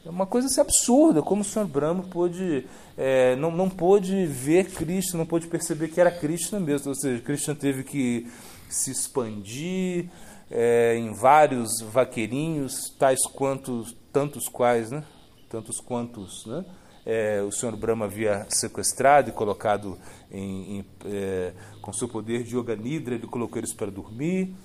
É 0.04 0.10
uma 0.10 0.26
coisa 0.26 0.48
assim, 0.48 0.60
absurda, 0.60 1.22
como 1.22 1.42
o 1.42 1.44
senhor 1.44 1.68
Brahma 1.68 2.04
pôde, 2.04 2.66
é, 2.98 3.36
não, 3.36 3.52
não 3.52 3.70
pôde 3.70 4.26
ver 4.26 4.72
Cristo, 4.72 5.16
não 5.16 5.28
pôde 5.28 5.46
perceber 5.46 5.90
que 5.90 6.02
era 6.02 6.10
Krishna 6.10 6.60
mesmo. 6.60 6.90
Ou 6.90 6.96
seja, 6.96 7.22
Krishna 7.22 7.54
teve 7.54 7.84
que 7.84 8.28
se 8.68 8.90
expandir 8.90 10.10
é, 10.50 10.96
em 10.98 11.14
vários 11.14 11.82
vaqueirinhos, 11.82 12.90
tais 12.98 13.20
quantos, 13.32 13.96
tantos 14.12 14.48
quais, 14.48 14.90
né? 14.90 15.04
Tantos 15.48 15.80
quantos, 15.80 16.46
né? 16.48 16.66
É, 17.06 17.42
o 17.42 17.52
senhor 17.52 17.76
Brahma 17.76 18.06
havia 18.06 18.46
sequestrado 18.50 19.30
e 19.30 19.34
colocado 19.34 20.00
em, 20.32 20.80
em, 20.80 20.86
é, 21.06 21.54
com 21.82 21.94
seu 21.94 22.08
poder 22.08 22.44
de 22.44 22.58
Yoga 22.58 22.76
Nidra, 22.76 23.16
ele 23.16 23.28
colocou 23.28 23.60
eles 23.60 23.74
para 23.74 23.92
dormir. 23.92 24.56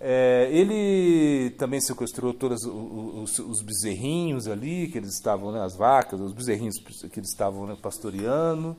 É, 0.00 0.48
ele 0.50 1.50
também 1.50 1.80
sequestrou 1.80 2.34
todos 2.34 2.64
os, 2.64 3.38
os, 3.38 3.62
bezerrinhos 3.62 4.48
ali, 4.48 4.88
que 4.88 4.98
eles 4.98 5.14
estavam, 5.14 5.52
né, 5.52 5.62
as 5.62 5.76
vacas, 5.76 6.20
os 6.20 6.32
bezerrinhos 6.32 6.76
que 6.78 7.18
eles 7.18 7.30
estavam 7.30 7.66
né, 7.66 7.76
pastoreando. 7.80 8.76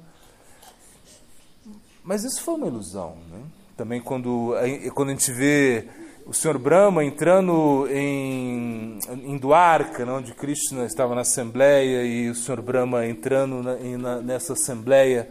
Mas 2.04 2.24
isso 2.24 2.42
foi 2.42 2.56
uma 2.56 2.68
ilusão. 2.68 3.18
Né? 3.32 3.42
Também 3.76 4.02
quando, 4.02 4.54
quando 4.94 5.10
a 5.10 5.12
gente 5.14 5.32
vê 5.32 5.88
o 6.26 6.34
Senhor 6.34 6.58
Brahma 6.58 7.04
entrando 7.04 7.88
em, 7.90 9.00
em 9.24 9.38
Dwarka, 9.38 10.06
né, 10.06 10.12
onde 10.12 10.34
Krishna 10.34 10.86
estava 10.86 11.14
na 11.14 11.22
assembleia, 11.22 12.04
e 12.04 12.30
o 12.30 12.36
Senhor 12.36 12.62
Brahma 12.62 13.06
entrando 13.06 13.62
na, 13.62 13.76
na, 13.76 14.22
nessa 14.22 14.54
assembleia, 14.54 15.30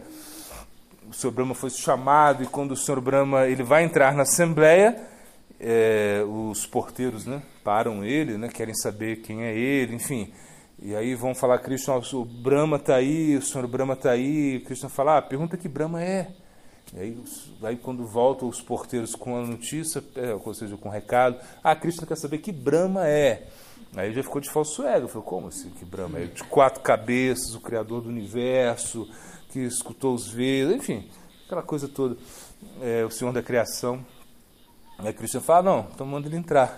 o 1.09 1.13
Senhor 1.13 1.33
Brahma 1.33 1.53
foi 1.53 1.69
chamado, 1.69 2.43
e 2.43 2.47
quando 2.47 2.71
o 2.71 2.77
Senhor 2.77 2.99
Brahma 3.01 3.45
ele 3.45 3.61
vai 3.61 3.83
entrar 3.83 4.15
na 4.15 4.23
assembleia, 4.23 5.14
é, 5.59 6.23
os 6.27 6.65
porteiros 6.65 7.25
né, 7.25 7.41
param 7.63 8.03
ele, 8.03 8.37
né, 8.37 8.47
querem 8.47 8.75
saber 8.75 9.17
quem 9.17 9.43
é 9.43 9.55
ele, 9.55 9.95
enfim. 9.95 10.31
E 10.81 10.95
aí 10.95 11.15
vão 11.15 11.33
falar, 11.33 11.59
Krishna, 11.59 11.95
o 12.13 12.25
Brahma 12.25 12.77
está 12.77 12.95
aí, 12.95 13.37
o 13.37 13.41
senhor 13.41 13.65
Brahma 13.67 13.93
está 13.93 14.11
aí. 14.11 14.59
Krishna 14.59 14.89
fala, 14.89 15.17
ah, 15.17 15.21
pergunta 15.21 15.55
que 15.57 15.69
Brahma 15.69 16.03
é. 16.03 16.31
E 16.93 16.99
aí, 16.99 17.23
aí 17.63 17.77
quando 17.77 18.05
voltam 18.05 18.47
os 18.47 18.61
porteiros 18.61 19.15
com 19.15 19.37
a 19.37 19.41
notícia, 19.41 20.03
é, 20.15 20.33
ou 20.33 20.53
seja, 20.53 20.77
com 20.77 20.89
o 20.89 20.91
recado, 20.91 21.37
ah, 21.63 21.75
Krishna 21.75 22.05
quer 22.05 22.17
saber 22.17 22.39
que 22.39 22.51
Brahma 22.51 23.07
é. 23.07 23.47
Aí 23.95 24.13
já 24.13 24.21
ficou 24.21 24.41
de 24.41 24.49
falso 24.49 24.85
ego. 24.85 25.07
Falei, 25.07 25.27
como 25.27 25.47
assim 25.47 25.69
que 25.69 25.85
Brahma 25.85 26.19
é? 26.19 26.25
De 26.25 26.43
quatro 26.43 26.81
cabeças, 26.81 27.55
o 27.55 27.61
criador 27.61 28.01
do 28.01 28.09
universo, 28.09 29.07
que 29.49 29.59
escutou 29.59 30.13
os 30.13 30.27
Vedas, 30.27 30.75
enfim, 30.75 31.09
aquela 31.45 31.63
coisa 31.63 31.87
toda. 31.87 32.17
É, 32.81 33.05
o 33.05 33.09
senhor 33.09 33.31
da 33.31 33.41
criação. 33.41 34.05
Aí 34.97 35.13
Christian 35.13 35.41
fala, 35.41 35.63
não, 35.63 35.87
então 35.93 36.05
manda 36.05 36.27
ele 36.27 36.37
entrar. 36.37 36.77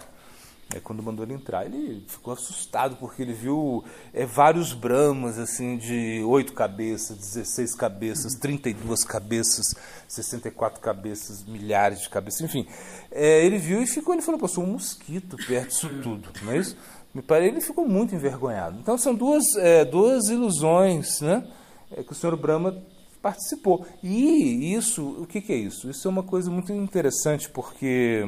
Aí 0.74 0.82
quando 0.82 1.02
mandou 1.02 1.24
ele 1.26 1.34
entrar, 1.34 1.66
ele 1.66 2.04
ficou 2.08 2.34
assustado 2.34 2.98
porque 2.98 3.22
ele 3.22 3.32
viu 3.32 3.86
é, 4.14 4.26
vários 4.26 4.74
Brahmas, 4.74 5.40
assim, 5.40 5.78
de 5.78 6.22
oito 6.26 6.52
cabeças, 6.52 7.18
16 7.18 7.74
cabeças, 7.74 8.34
32 8.34 9.06
cabeças, 9.06 9.74
64 10.10 10.82
cabeças, 10.82 11.46
milhares 11.46 12.02
de 12.02 12.10
cabeças, 12.10 12.42
enfim. 12.42 12.68
É, 13.10 13.46
ele 13.46 13.58
viu 13.58 13.82
e 13.82 13.88
ficou, 13.88 14.14
ele 14.14 14.22
falou, 14.22 14.40
pô, 14.40 14.48
sou 14.48 14.64
um 14.64 14.74
mosquito 14.74 15.38
perto 15.48 15.70
disso 15.70 15.90
tudo, 16.04 16.30
não 16.44 16.52
é 16.52 16.58
isso? 16.58 16.76
Me 17.14 17.22
parece, 17.22 17.50
ele 17.50 17.62
ficou 17.62 17.88
muito 17.88 18.14
envergonhado. 18.14 18.78
Então 18.78 18.98
são 18.98 19.16
duas, 19.16 19.44
é, 19.56 19.86
duas 19.86 20.26
ilusões, 20.26 21.22
né? 21.22 21.48
É, 21.92 22.04
que 22.04 22.12
o 22.12 22.16
senhor 22.16 22.36
Brahma 22.36 22.78
participou. 23.22 23.86
E 24.04 24.74
isso, 24.74 25.04
o 25.22 25.26
que, 25.26 25.42
que, 25.42 25.54
é 25.54 25.56
isso? 25.56 25.90
Isso 25.90 26.08
é 26.08 26.12
uma 26.12 26.24
coisa 26.24 26.50
muito 26.50 26.72
interessante, 26.72 27.50
porque 27.50 28.24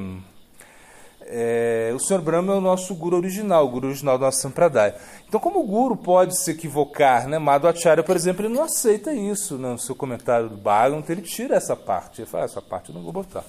é, 1.21 1.91
o 1.95 1.99
Sr. 1.99 2.21
Brahma 2.21 2.53
é 2.53 2.57
o 2.57 2.61
nosso 2.61 2.95
guru 2.95 3.17
original, 3.17 3.65
o 3.65 3.69
guru 3.69 3.87
original 3.87 4.17
do 4.17 4.25
nosso 4.25 4.41
Sampradaya. 4.41 4.95
Então, 5.27 5.39
como 5.39 5.59
o 5.59 5.63
guru 5.63 5.95
pode 5.95 6.35
se 6.37 6.51
equivocar, 6.51 7.27
né? 7.27 7.37
Madhvacharya, 7.37 8.03
por 8.03 8.15
exemplo, 8.15 8.45
ele 8.45 8.53
não 8.53 8.63
aceita 8.63 9.13
isso 9.13 9.57
né? 9.57 9.69
no 9.69 9.77
seu 9.77 9.95
comentário 9.95 10.49
do 10.49 10.57
Bhagavatam, 10.57 11.03
ele 11.07 11.21
tira 11.21 11.55
essa 11.55 11.75
parte. 11.75 12.21
Ele 12.21 12.29
fala, 12.29 12.43
ah, 12.43 12.45
essa 12.45 12.61
parte 12.61 12.89
eu 12.89 12.95
não 12.95 13.03
vou 13.03 13.13
botar. 13.13 13.43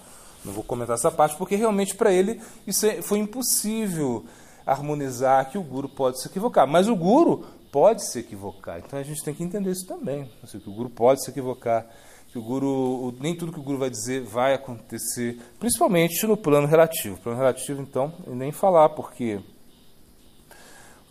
Não 0.45 0.53
vou 0.53 0.63
comentar 0.63 0.95
essa 0.95 1.11
parte, 1.11 1.37
porque 1.37 1.55
realmente 1.55 1.95
para 1.95 2.13
ele 2.13 2.41
isso 2.67 2.87
é, 2.87 3.03
foi 3.03 3.19
impossível 3.19 4.25
harmonizar 4.67 5.51
que 5.51 5.59
o 5.59 5.63
guru 5.63 5.89
pode 5.89 6.21
se 6.21 6.29
equivocar. 6.29 6.67
Mas 6.67 6.87
o 6.87 6.95
guru 6.95 7.45
pode 7.71 8.05
se 8.11 8.19
equivocar. 8.19 8.79
Então 8.79 8.99
a 8.99 9.03
gente 9.03 9.23
tem 9.23 9.35
que 9.35 9.43
entender 9.43 9.71
isso 9.71 9.87
também. 9.87 10.31
Assim, 10.43 10.59
que 10.59 10.69
o 10.69 10.73
guru 10.73 10.91
pode 10.91 11.25
se 11.25 11.31
equivocar, 11.31 11.87
que 12.29 12.39
o 12.39 12.43
guru, 12.43 13.15
nem 13.21 13.37
tudo 13.37 13.53
que 13.53 13.61
o 13.61 13.63
guru 13.63 13.79
vai 13.79 13.91
dizer 13.91 14.23
vai 14.23 14.55
acontecer, 14.55 15.41
principalmente 15.59 16.27
no 16.27 16.37
plano 16.37 16.67
relativo. 16.67 17.17
plano 17.19 17.39
relativo, 17.39 17.83
então, 17.83 18.13
nem 18.27 18.53
falar, 18.53 18.91
porque 18.91 19.41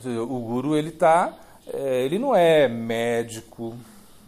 seja, 0.02 0.22
o 0.22 0.40
guru 0.40 0.78
ele 0.78 0.92
tá, 0.92 1.38
é, 1.68 2.06
ele 2.06 2.18
não 2.18 2.36
é 2.36 2.68
médico, 2.68 3.76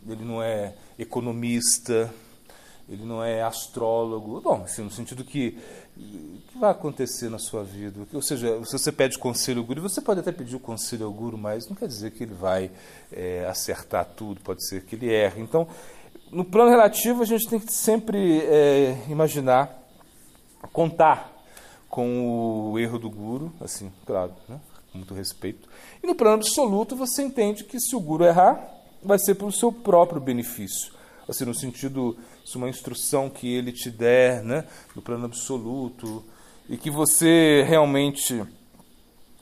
ele 0.07 0.23
não 0.23 0.41
é 0.41 0.73
economista, 0.97 2.13
ele 2.89 3.05
não 3.05 3.23
é 3.23 3.41
astrólogo. 3.41 4.41
Bom, 4.41 4.63
assim, 4.63 4.83
no 4.83 4.91
sentido 4.91 5.23
que 5.23 5.57
o 6.01 6.51
que 6.51 6.58
vai 6.58 6.72
acontecer 6.72 7.29
na 7.29 7.38
sua 7.38 7.63
vida? 7.63 8.05
Ou 8.13 8.22
seja, 8.22 8.63
se 8.65 8.72
você 8.72 8.91
pede 8.91 9.17
conselho 9.17 9.60
ao 9.60 9.65
guru, 9.65 9.81
você 9.81 10.01
pode 10.01 10.20
até 10.20 10.31
pedir 10.31 10.55
o 10.55 10.60
conselho 10.60 11.05
ao 11.05 11.13
guru, 11.13 11.38
mas 11.38 11.67
não 11.67 11.75
quer 11.75 11.88
dizer 11.88 12.12
que 12.12 12.24
ele 12.24 12.34
vai 12.34 12.72
é, 13.12 13.46
acertar 13.46 14.05
tudo, 14.15 14.41
pode 14.41 14.67
ser 14.67 14.84
que 14.84 14.96
ele 14.96 15.12
erre. 15.12 15.41
Então, 15.41 15.67
no 16.31 16.43
plano 16.43 16.70
relativo, 16.70 17.22
a 17.22 17.25
gente 17.25 17.48
tem 17.48 17.60
que 17.60 17.72
sempre 17.74 18.39
é, 18.41 19.05
imaginar, 19.10 19.72
contar 20.74 21.31
com 21.89 22.72
o 22.72 22.79
erro 22.79 22.98
do 22.98 23.10
guru, 23.10 23.53
assim, 23.60 23.91
claro, 24.05 24.34
né? 24.48 24.60
com 24.91 24.98
muito 24.98 25.13
respeito. 25.13 25.70
E 26.01 26.08
no 26.08 26.15
plano 26.15 26.36
absoluto, 26.36 26.96
você 26.96 27.22
entende 27.22 27.63
que 27.63 27.79
se 27.79 27.96
o 27.96 28.00
guru 28.00 28.25
errar, 28.25 28.60
vai 29.03 29.20
ser 29.20 29.36
para 29.36 29.48
o 29.48 29.51
seu 29.51 29.72
próprio 29.72 30.22
benefício 30.22 31.01
assim, 31.31 31.46
no 31.46 31.53
sentido, 31.53 32.17
se 32.45 32.57
uma 32.57 32.69
instrução 32.69 33.29
que 33.29 33.53
ele 33.53 33.71
te 33.71 33.89
der, 33.89 34.43
né, 34.43 34.65
no 34.95 35.01
plano 35.01 35.25
absoluto, 35.25 36.24
e 36.69 36.77
que 36.77 36.89
você 36.89 37.63
realmente 37.67 38.43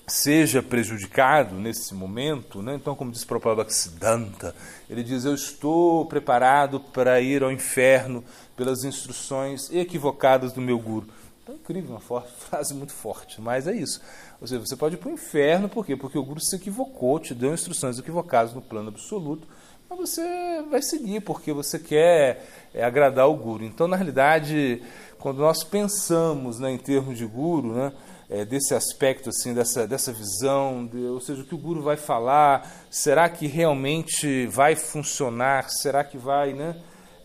seja 0.10 0.62
prejudicado 0.62 1.56
nesse 1.56 1.94
momento, 1.94 2.62
né? 2.62 2.76
então, 2.76 2.96
como 2.96 3.12
diz 3.12 3.24
Prabhupada 3.24 3.58
Bhaktisiddhanta, 3.58 4.56
ele 4.90 5.04
diz: 5.04 5.24
Eu 5.24 5.36
estou 5.36 6.06
preparado 6.06 6.80
para 6.80 7.22
ir 7.22 7.44
ao 7.44 7.52
inferno 7.52 8.24
pelas 8.58 8.84
instruções 8.84 9.70
equivocadas 9.72 10.52
do 10.52 10.62
meu 10.62 10.80
guru. 10.80 11.08
Então, 11.44 11.56
incrível, 11.56 12.00
uma 12.02 12.22
frase 12.22 12.74
muito 12.74 12.94
forte, 12.94 13.40
mas 13.40 13.68
é 13.68 13.76
isso. 13.76 14.02
Ou 14.42 14.48
seja, 14.48 14.60
você 14.60 14.76
pode 14.76 14.96
ir 14.96 14.98
para 14.98 15.10
o 15.10 15.14
inferno, 15.14 15.70
por 15.70 15.86
quê? 15.86 15.96
Porque 15.96 16.18
o 16.18 16.24
guru 16.24 16.40
se 16.40 16.56
equivocou, 16.56 17.20
te 17.20 17.34
deu 17.34 17.54
instruções 17.54 18.00
equivocadas 18.00 18.54
no 18.54 18.62
plano 18.62 18.90
absoluto, 18.90 19.48
mas 19.90 20.00
você 20.00 20.64
vai 20.70 20.82
seguir 20.82 21.22
porque 21.22 21.52
você 21.52 21.80
quer 21.80 22.46
é, 22.74 22.84
agradar 22.84 23.28
o 23.28 23.36
guru. 23.36 23.64
Então, 23.64 23.88
na 23.88 23.96
realidade, 23.96 24.84
quando 25.18 25.40
nós 25.40 25.64
pensamos 25.64 26.60
né, 26.60 26.72
em 26.72 26.78
termos 26.78 27.18
de 27.18 27.26
guru, 27.26 27.74
né, 27.74 27.92
é, 28.30 28.46
desse 28.46 28.76
aspecto, 28.76 29.30
assim, 29.30 29.54
dessa, 29.54 29.88
dessa 29.88 30.14
visão, 30.14 30.86
de, 30.86 31.00
ou 31.00 31.20
seja, 31.20 31.42
o 31.42 31.46
que 31.46 31.56
o 31.56 31.58
guru 31.58 31.82
vai 31.82 31.98
falar, 31.98 32.72
será 32.92 33.28
que 33.28 33.48
realmente 33.48 34.46
vai 34.46 34.76
funcionar? 34.76 35.70
Será 35.70 36.04
que 36.04 36.18
vai 36.18 36.54
né, 36.54 36.76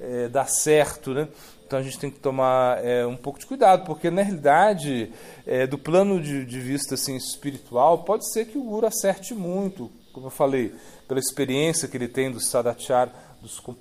é, 0.00 0.28
dar 0.28 0.49
certo? 0.49 1.12
Né? 1.12 1.28
Então 1.66 1.78
a 1.78 1.83
gente 1.83 1.99
tem 1.99 2.11
que 2.11 2.18
tomar 2.18 2.83
é, 2.83 3.06
um 3.06 3.16
pouco 3.16 3.38
de 3.38 3.47
cuidado, 3.47 3.85
porque 3.85 4.11
na 4.11 4.23
realidade, 4.23 5.12
é, 5.47 5.66
do 5.66 5.76
plano 5.76 6.21
de, 6.21 6.47
de 6.47 6.61
vista 6.61 6.94
assim, 6.94 7.16
espiritual, 7.16 8.04
pode 8.04 8.30
ser 8.33 8.47
que 8.47 8.56
o 8.56 8.62
guru 8.62 8.87
acerte 8.87 9.35
muito, 9.35 9.90
como 10.14 10.28
eu 10.28 10.30
falei, 10.30 10.73
pela 11.09 11.21
experiência 11.21 11.88
que 11.88 11.97
ele 11.97 12.09
tem 12.09 12.30
do 12.30 12.40
sadachar, 12.40 13.12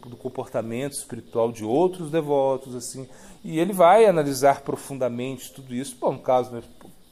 do 0.08 0.18
comportamento 0.18 0.94
espiritual 0.94 1.52
de 1.52 1.64
outros 1.64 2.12
devotos, 2.12 2.76
assim, 2.76 3.08
e 3.44 3.60
ele 3.60 3.72
vai 3.72 4.06
analisar 4.06 4.62
profundamente 4.62 5.54
tudo 5.54 5.74
isso. 5.74 5.96
Bom, 6.00 6.14
no 6.14 6.20
caso, 6.20 6.52
né, 6.52 6.62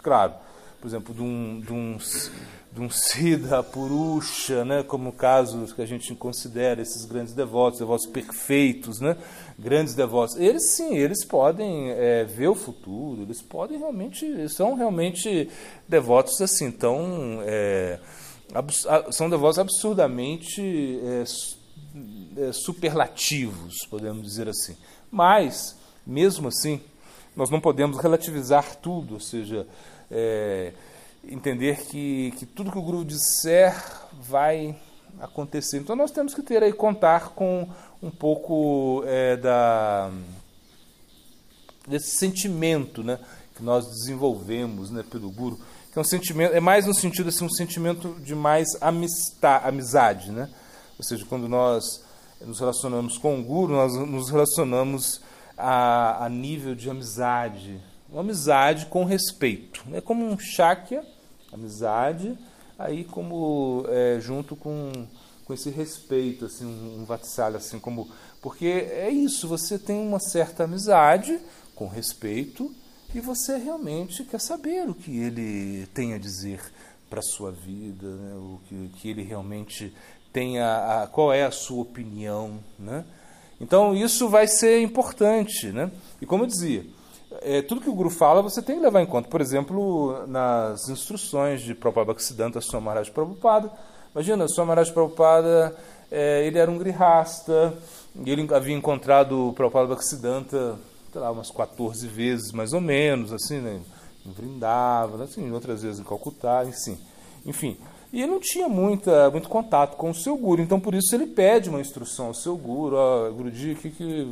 claro, 0.02 0.34
por 0.82 0.88
exemplo, 0.88 1.14
de 1.14 1.22
um, 1.22 1.62
de 1.62 1.72
um, 1.72 1.98
de 2.74 2.82
um 2.82 2.90
Siddha 2.90 3.62
Purusha, 3.62 4.66
né, 4.66 4.84
como 4.84 5.10
o 5.10 5.14
caso 5.14 5.74
que 5.74 5.82
a 5.82 5.86
gente 5.86 6.14
considera 6.16 6.82
esses 6.82 7.06
grandes 7.06 7.34
devotos, 7.34 7.80
devotos 7.80 8.08
perfeitos, 8.08 9.00
né, 9.00 9.16
grandes 9.58 9.94
devotos, 9.94 10.36
eles 10.36 10.72
sim, 10.72 10.98
eles 10.98 11.24
podem 11.24 11.92
é, 11.92 12.26
ver 12.26 12.48
o 12.48 12.56
futuro, 12.56 13.22
eles 13.22 13.42
podem 13.42 13.78
realmente, 13.78 14.50
são 14.50 14.74
realmente 14.74 15.50
devotos 15.88 16.42
assim, 16.42 16.72
tão. 16.72 17.40
É, 17.44 18.00
são 19.12 19.30
devotos 19.30 19.60
absurdamente 19.60 20.62
é, 21.04 21.24
é, 22.38 22.52
superlativos, 22.52 23.86
podemos 23.90 24.24
dizer 24.24 24.48
assim. 24.48 24.76
Mas, 25.10 25.78
mesmo 26.06 26.48
assim, 26.48 26.82
nós 27.36 27.50
não 27.50 27.60
podemos 27.60 27.98
relativizar 27.98 28.76
tudo, 28.76 29.16
ou 29.16 29.20
seja, 29.20 29.68
é, 30.10 30.74
entender 31.24 31.86
que, 31.86 32.32
que 32.38 32.46
tudo 32.46 32.72
que 32.72 32.78
o 32.78 32.82
Guru 32.82 33.06
disser 33.06 33.74
vai 34.14 34.76
acontecer. 35.20 35.78
Então 35.78 35.96
nós 35.96 36.12
temos 36.12 36.34
que 36.34 36.42
ter 36.42 36.64
aí 36.64 36.74
contar 36.74 37.30
com 37.30 37.68
um 38.02 38.10
pouco 38.10 39.04
é, 39.06 39.38
da 39.38 40.12
desse 41.88 42.18
sentimento, 42.18 43.04
né, 43.04 43.20
que 43.56 43.64
nós 43.64 43.88
desenvolvemos, 43.88 44.92
né, 44.92 45.04
pelo 45.10 45.30
Guru, 45.32 45.60
que 45.92 46.00
é 46.00 46.02
um 46.02 46.06
sentimento, 46.06 46.56
é 46.56 46.60
mais 46.60 46.86
no 46.86 46.94
sentido 46.94 47.30
assim 47.30 47.44
um 47.44 47.50
sentimento 47.50 48.16
de 48.22 48.34
mais 48.34 48.68
amistad, 48.80 49.66
amizade, 49.66 50.32
né? 50.32 50.50
Ou 50.98 51.04
seja, 51.04 51.26
quando 51.26 51.50
nós 51.50 52.04
nos 52.40 52.60
relacionamos 52.60 53.18
com 53.18 53.40
o 53.40 53.44
Guru, 53.44 53.74
nós 53.74 53.94
nos 53.94 54.30
relacionamos 54.30 55.22
a, 55.58 56.26
a 56.26 56.30
nível 56.30 56.74
de 56.74 56.90
amizade, 56.90 57.82
uma 58.10 58.22
amizade 58.22 58.86
com 58.86 59.04
respeito. 59.04 59.84
É 59.92 60.00
como 60.00 60.26
um 60.26 60.40
Shakya, 60.40 61.06
amizade, 61.52 62.38
aí 62.80 63.04
como 63.04 63.86
é, 63.90 64.18
junto 64.22 64.56
com, 64.56 64.92
com 65.46 65.54
esse 65.54 65.70
respeito, 65.70 66.46
assim, 66.46 66.66
um, 66.66 67.02
um 67.02 67.06
Vatsalya, 67.06 67.58
assim, 67.58 67.80
como. 67.80 68.10
Porque 68.42 68.66
é 68.66 69.10
isso, 69.10 69.48
você 69.48 69.78
tem 69.78 70.00
uma 70.00 70.20
certa 70.20 70.64
amizade 70.64 71.40
com 71.76 71.88
respeito 71.88 72.74
e 73.14 73.20
você 73.20 73.58
realmente 73.58 74.24
quer 74.24 74.40
saber 74.40 74.90
o 74.90 74.94
que 74.94 75.20
ele 75.20 75.86
tem 75.94 76.14
a 76.14 76.18
dizer 76.18 76.62
para 77.10 77.20
a 77.20 77.24
sua 77.24 77.52
vida, 77.52 78.08
né? 78.08 78.36
o 78.36 78.60
que, 78.68 78.90
que 78.98 79.10
ele 79.10 79.22
realmente 79.22 79.94
tem 80.32 80.60
a, 80.60 81.04
a, 81.04 81.08
qual 81.08 81.34
é 81.34 81.44
a 81.44 81.52
sua 81.52 81.82
opinião, 81.82 82.60
né? 82.80 83.04
Então 83.60 83.94
isso 83.94 84.30
vai 84.30 84.48
ser 84.48 84.82
importante, 84.82 85.68
né? 85.68 85.92
E 86.22 86.26
como 86.26 86.44
eu 86.44 86.48
dizia, 86.48 86.86
é, 87.42 87.62
tudo 87.62 87.82
que 87.82 87.90
o 87.90 87.94
Guru 87.94 88.10
fala 88.10 88.42
você 88.42 88.62
tem 88.62 88.78
que 88.78 88.82
levar 88.82 89.02
em 89.02 89.06
conta. 89.06 89.28
Por 89.30 89.42
exemplo, 89.42 90.26
nas 90.28 90.90
instruções 90.90 91.62
de 91.62 91.76
Prabhupada 91.76 92.08
Bhaktisiddhanta 92.08 92.62
Swami 92.62 92.86
Maharaj 92.86 93.12
Prabhupada, 93.12 93.72
imagina, 94.16 94.48
Swami 94.48 94.70
Maharaj 94.70 94.92
Prabhupada, 94.92 95.76
é, 96.10 96.48
ele 96.48 96.58
era 96.58 96.72
um 96.72 96.78
grihasta, 96.78 97.74
ele 98.26 98.48
havia 98.54 98.76
encontrado 98.76 99.50
o 99.50 99.54
Prabhupada 99.54 99.88
Bhaktisiddhanta, 99.88 100.80
sei 101.12 101.22
lá, 101.22 101.32
umas 101.32 101.52
14 101.52 102.08
vezes 102.08 102.52
mais 102.52 102.74
ou 102.74 102.82
menos, 102.82 103.34
assim, 103.34 103.60
né? 103.60 103.82
Em 104.26 104.32
Vrindavan, 104.32 105.24
assim, 105.24 105.52
outras 105.52 105.82
vezes 105.82 106.00
em 106.00 106.04
Calcutá, 106.04 106.64
enfim. 106.66 106.98
Enfim, 107.46 107.78
e 108.14 108.22
ele 108.22 108.32
não 108.32 108.40
tinha 108.42 108.68
muita, 108.68 109.30
muito 109.32 109.48
contato 109.48 109.96
com 109.96 110.10
o 110.10 110.16
seu 110.16 110.36
guru, 110.36 110.62
então 110.62 110.80
por 110.80 110.94
isso 110.94 111.16
ele 111.16 111.26
pede 111.26 111.70
uma 111.70 111.80
instrução 111.80 112.28
ao 112.28 112.34
seu 112.34 112.58
guru, 112.58 112.98
ó, 112.98 113.32
Guruji, 113.32 113.76
que, 113.76 113.90
que 113.90 114.28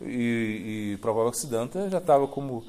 e, 0.00 0.92
e 0.94 0.98
Prabhupada 1.02 1.36
Siddhanta 1.36 1.90
já 1.90 1.98
estava 1.98 2.26
como 2.26 2.64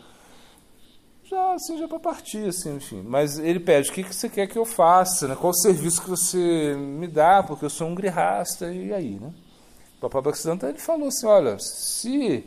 já 1.24 1.54
assim 1.54 1.78
já 1.78 1.88
para 1.88 2.00
partir 2.00 2.50
assim, 2.50 2.76
enfim. 2.76 3.02
Mas 3.02 3.40
ele 3.40 3.62
pede, 3.62 3.90
o 3.90 3.94
que, 3.94 4.04
que 4.04 4.14
você 4.14 4.28
quer 4.28 4.46
que 4.48 4.58
eu 4.58 4.66
faça, 4.66 5.26
né? 5.26 5.38
Qual 5.40 5.52
o 5.52 5.56
serviço 5.56 6.02
que 6.02 6.10
você 6.10 6.76
me 6.76 7.08
dá, 7.08 7.42
porque 7.42 7.64
eu 7.64 7.70
sou 7.70 7.88
um 7.88 7.96
grihasta 7.96 8.70
e 8.74 8.94
aí, 8.94 9.18
né? 9.22 9.32
O 9.98 10.10
Prabhupada 10.10 10.36
Siddhanta 10.36 10.68
ele 10.68 10.80
falou 10.80 11.08
assim, 11.08 11.28
olha, 11.28 11.58
se 11.60 12.46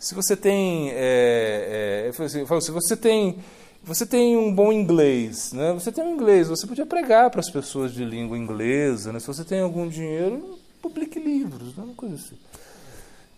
se 0.00 0.14
você 0.14 0.34
tem 0.34 0.90
é, 0.92 2.10
é, 2.10 2.22
assim, 2.24 2.46
falou, 2.46 2.62
se 2.62 2.70
você 2.72 2.96
tem 2.96 3.36
você 3.82 4.04
tem 4.04 4.36
um 4.36 4.52
bom 4.52 4.72
inglês, 4.72 5.52
né? 5.52 5.72
Você 5.72 5.90
tem 5.90 6.04
um 6.04 6.14
inglês, 6.14 6.48
você 6.48 6.66
podia 6.66 6.84
pregar 6.84 7.30
para 7.30 7.40
as 7.40 7.48
pessoas 7.48 7.94
de 7.94 8.04
língua 8.04 8.36
inglesa, 8.36 9.12
né? 9.12 9.20
Se 9.20 9.26
você 9.26 9.42
tem 9.42 9.60
algum 9.60 9.88
dinheiro, 9.88 10.58
publique 10.82 11.18
livros, 11.18 11.76
né? 11.76 11.86
coisa 11.96 12.14
assim. 12.14 12.36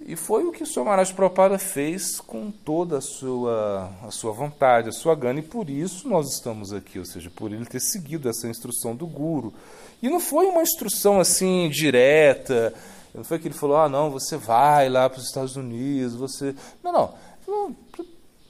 E 0.04 0.16
foi 0.16 0.44
o 0.44 0.50
que 0.50 0.64
o 0.64 0.66
Sr. 0.66 0.84
Maharaj 0.84 1.12
Prabhupada 1.12 1.58
fez 1.58 2.20
com 2.20 2.50
toda 2.50 2.98
a 2.98 3.00
sua, 3.00 3.88
a 4.02 4.10
sua 4.10 4.32
vontade, 4.32 4.88
a 4.88 4.92
sua 4.92 5.14
gana, 5.14 5.38
e 5.38 5.42
por 5.42 5.70
isso 5.70 6.08
nós 6.08 6.32
estamos 6.32 6.72
aqui, 6.72 6.98
ou 6.98 7.04
seja, 7.04 7.30
por 7.30 7.52
ele 7.52 7.64
ter 7.64 7.80
seguido 7.80 8.28
essa 8.28 8.48
instrução 8.48 8.96
do 8.96 9.06
Guru. 9.06 9.54
E 10.02 10.08
não 10.08 10.18
foi 10.18 10.46
uma 10.46 10.62
instrução 10.62 11.20
assim 11.20 11.68
direta, 11.70 12.74
não 13.14 13.24
foi 13.24 13.38
que 13.38 13.48
ele 13.48 13.54
falou, 13.54 13.76
ah, 13.76 13.88
não, 13.88 14.10
você 14.10 14.36
vai 14.36 14.88
lá 14.88 15.08
para 15.08 15.18
os 15.18 15.26
Estados 15.26 15.56
Unidos, 15.56 16.14
você. 16.14 16.54
Não, 16.82 16.92
não. 16.92 17.14
Falou, 17.44 17.76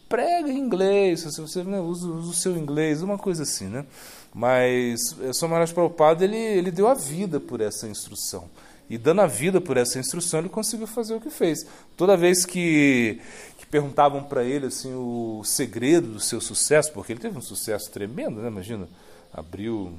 prega 0.09 0.51
em 0.51 0.59
inglês, 0.59 1.21
se 1.21 1.41
você 1.41 1.65
né, 1.65 1.81
usa, 1.81 2.07
usa, 2.07 2.31
o 2.31 2.35
seu 2.35 2.57
inglês, 2.57 3.03
uma 3.03 3.17
coisa 3.17 3.45
assim, 3.45 3.67
né? 3.67 3.87
Mas 4.35 5.13
o 5.19 5.33
São 5.33 5.49
Maharaj 5.49 5.73
Prabhupada, 5.73 6.25
ele, 6.25 6.37
ele 6.37 6.71
deu 6.71 6.87
a 6.87 6.95
vida 6.95 7.41
por 7.41 7.61
essa 7.61 7.89
instrução. 7.89 8.49
E 8.91 8.99
dando 8.99 9.23
a 9.23 9.27
vida 9.27 9.61
por 9.61 9.77
essa 9.77 9.99
instrução, 9.99 10.41
ele 10.41 10.51
conseguiu 10.51 10.87
fazer 10.87 11.15
o 11.15 11.21
que 11.21 11.31
fez. 11.31 11.67
Toda 11.97 12.17
vez 12.17 12.45
que, 12.45 13.21
que 13.57 13.65
perguntavam 13.67 14.23
para 14.23 14.45
ele 14.45 14.67
assim 14.67 14.93
o 14.95 15.43
segredo 15.45 16.09
do 16.09 16.21
seu 16.21 16.41
sucesso, 16.41 16.93
porque 16.93 17.13
ele 17.13 17.21
teve 17.21 17.39
um 17.39 17.43
sucesso 17.43 17.91
tremendo, 17.91 18.43
né? 18.43 18.49
Imagina, 18.49 18.87
abriu 19.33 19.95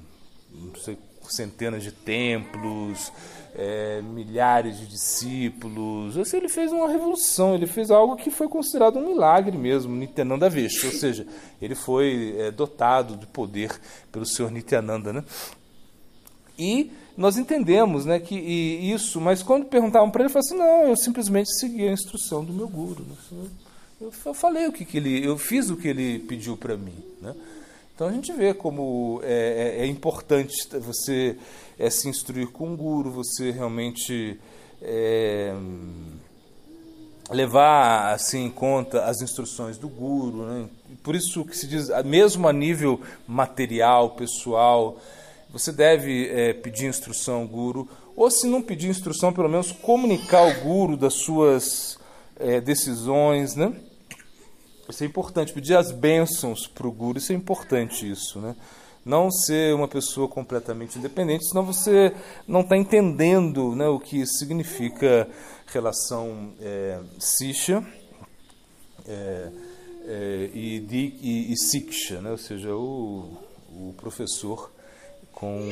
não 0.54 0.76
sei, 0.76 0.98
centenas 1.32 1.84
de 1.84 1.92
templos, 1.92 3.12
é, 3.56 4.02
milhares 4.02 4.80
de 4.80 4.88
discípulos. 4.88 6.18
Assim, 6.18 6.38
ele 6.38 6.50
fez 6.50 6.72
uma 6.72 6.90
revolução, 6.90 7.54
ele 7.56 7.68
fez 7.68 7.92
algo 7.92 8.16
que 8.16 8.32
foi 8.32 8.48
considerado 8.48 8.98
um 8.98 9.08
milagre 9.08 9.58
mesmo, 9.58 9.96
Nityananda 9.96 10.50
Vishnu, 10.50 10.90
ou 10.90 10.96
seja, 10.96 11.28
ele 11.62 11.76
foi 11.76 12.36
é, 12.38 12.52
dotado 12.52 13.16
de 13.16 13.28
poder 13.28 13.72
pelo 14.12 14.26
Senhor 14.26 14.52
Nityananda. 14.52 15.14
Né? 15.14 15.24
E 16.58 16.92
nós 17.16 17.38
entendemos 17.38 18.06
né, 18.06 18.20
que 18.20 18.36
isso, 18.36 19.22
mas 19.22 19.44
quando 19.44 19.66
perguntavam 19.66 20.10
para 20.10 20.22
ele, 20.22 20.28
ele 20.28 20.34
falou 20.34 20.46
assim: 20.46 20.58
não, 20.58 20.90
eu 20.90 20.96
simplesmente 20.96 21.54
segui 21.60 21.88
a 21.88 21.92
instrução 21.92 22.44
do 22.44 22.52
meu 22.52 22.68
guru. 22.68 23.04
Né? 23.04 23.48
Eu, 24.02 24.12
eu 24.26 24.34
falei 24.34 24.68
o 24.68 24.72
que, 24.72 24.84
que 24.84 24.98
ele, 24.98 25.24
eu 25.26 25.38
fiz 25.38 25.70
o 25.70 25.78
que 25.78 25.88
ele 25.88 26.20
pediu 26.20 26.58
para 26.58 26.76
mim. 26.76 26.98
Né? 27.22 27.34
Então 27.96 28.08
a 28.08 28.12
gente 28.12 28.34
vê 28.34 28.56
como 28.56 29.22
é, 29.24 29.78
é, 29.78 29.84
é 29.84 29.86
importante 29.86 30.56
você 30.80 31.38
é, 31.78 31.90
se 31.92 32.10
instruir 32.10 32.48
com 32.48 32.74
o 32.74 32.78
guru, 32.78 33.12
você 33.12 33.52
realmente 33.52 34.40
é, 34.82 35.54
levar 37.30 38.12
assim 38.14 38.46
em 38.46 38.50
conta 38.50 39.06
as 39.06 39.22
instruções 39.22 39.78
do 39.78 39.88
guru. 39.88 40.44
Né? 40.44 40.70
Por 41.04 41.14
isso 41.14 41.46
que 41.46 41.56
se 41.56 41.68
diz, 41.68 41.90
mesmo 42.04 42.48
a 42.48 42.54
nível 42.54 43.00
material, 43.28 44.12
pessoal, 44.12 44.98
você 45.52 45.72
deve 45.72 46.30
é, 46.30 46.52
pedir 46.52 46.88
instrução 46.88 47.42
ao 47.42 47.48
guru, 47.48 47.88
ou 48.16 48.32
se 48.32 48.48
não 48.48 48.60
pedir 48.62 48.90
instrução, 48.90 49.32
pelo 49.32 49.50
menos 49.50 49.72
comunicar 49.72 50.40
ao 50.40 50.62
guru 50.62 50.98
das 50.98 51.14
suas 51.14 52.00
é, 52.40 52.60
decisões, 52.60 53.56
né? 53.56 53.72
Isso 54.90 55.04
é 55.04 55.08
importante, 55.08 55.54
pedir 55.54 55.76
as 55.76 55.92
bênçãos 55.92 56.68
para 56.68 56.88
o 56.88 56.92
guru, 56.92 57.18
isso 57.18 57.32
é 57.32 57.36
importante 57.36 58.10
isso, 58.10 58.40
né? 58.40 58.56
Não 59.06 59.30
ser 59.30 59.74
uma 59.76 59.88
pessoa 59.88 60.28
completamente 60.28 60.98
independente, 60.98 61.48
senão 61.48 61.66
você 61.66 62.14
não 62.48 62.62
está 62.62 62.78
entendendo 62.78 63.76
né, 63.76 63.86
o 63.88 64.00
que 64.00 64.26
significa 64.26 65.28
relação 65.68 66.54
é, 66.62 67.00
Sisha 67.20 67.86
é, 69.06 69.50
é, 70.06 70.50
e, 70.54 70.86
e, 71.22 71.52
e 71.52 71.58
Siksha, 71.58 72.22
né? 72.22 72.32
ou 72.32 72.38
seja, 72.38 72.74
o, 72.74 73.38
o 73.70 73.94
professor 73.98 74.72
com, 75.44 75.70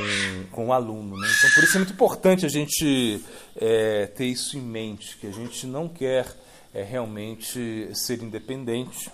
com 0.52 0.68
o 0.68 0.74
aluno. 0.74 1.18
Né? 1.18 1.28
Então, 1.38 1.50
por 1.52 1.64
isso 1.64 1.78
é 1.78 1.80
muito 1.80 1.94
importante 1.94 2.46
a 2.46 2.50
gente 2.50 3.24
é, 3.56 4.08
ter 4.08 4.26
isso 4.26 4.58
em 4.58 4.62
mente, 4.62 5.18
que 5.18 5.28
a 5.28 5.32
gente 5.32 5.66
não 5.66 5.88
quer 5.88 6.28
é 6.74 6.84
realmente 6.84 7.90
ser 7.94 8.22
independente, 8.22 9.10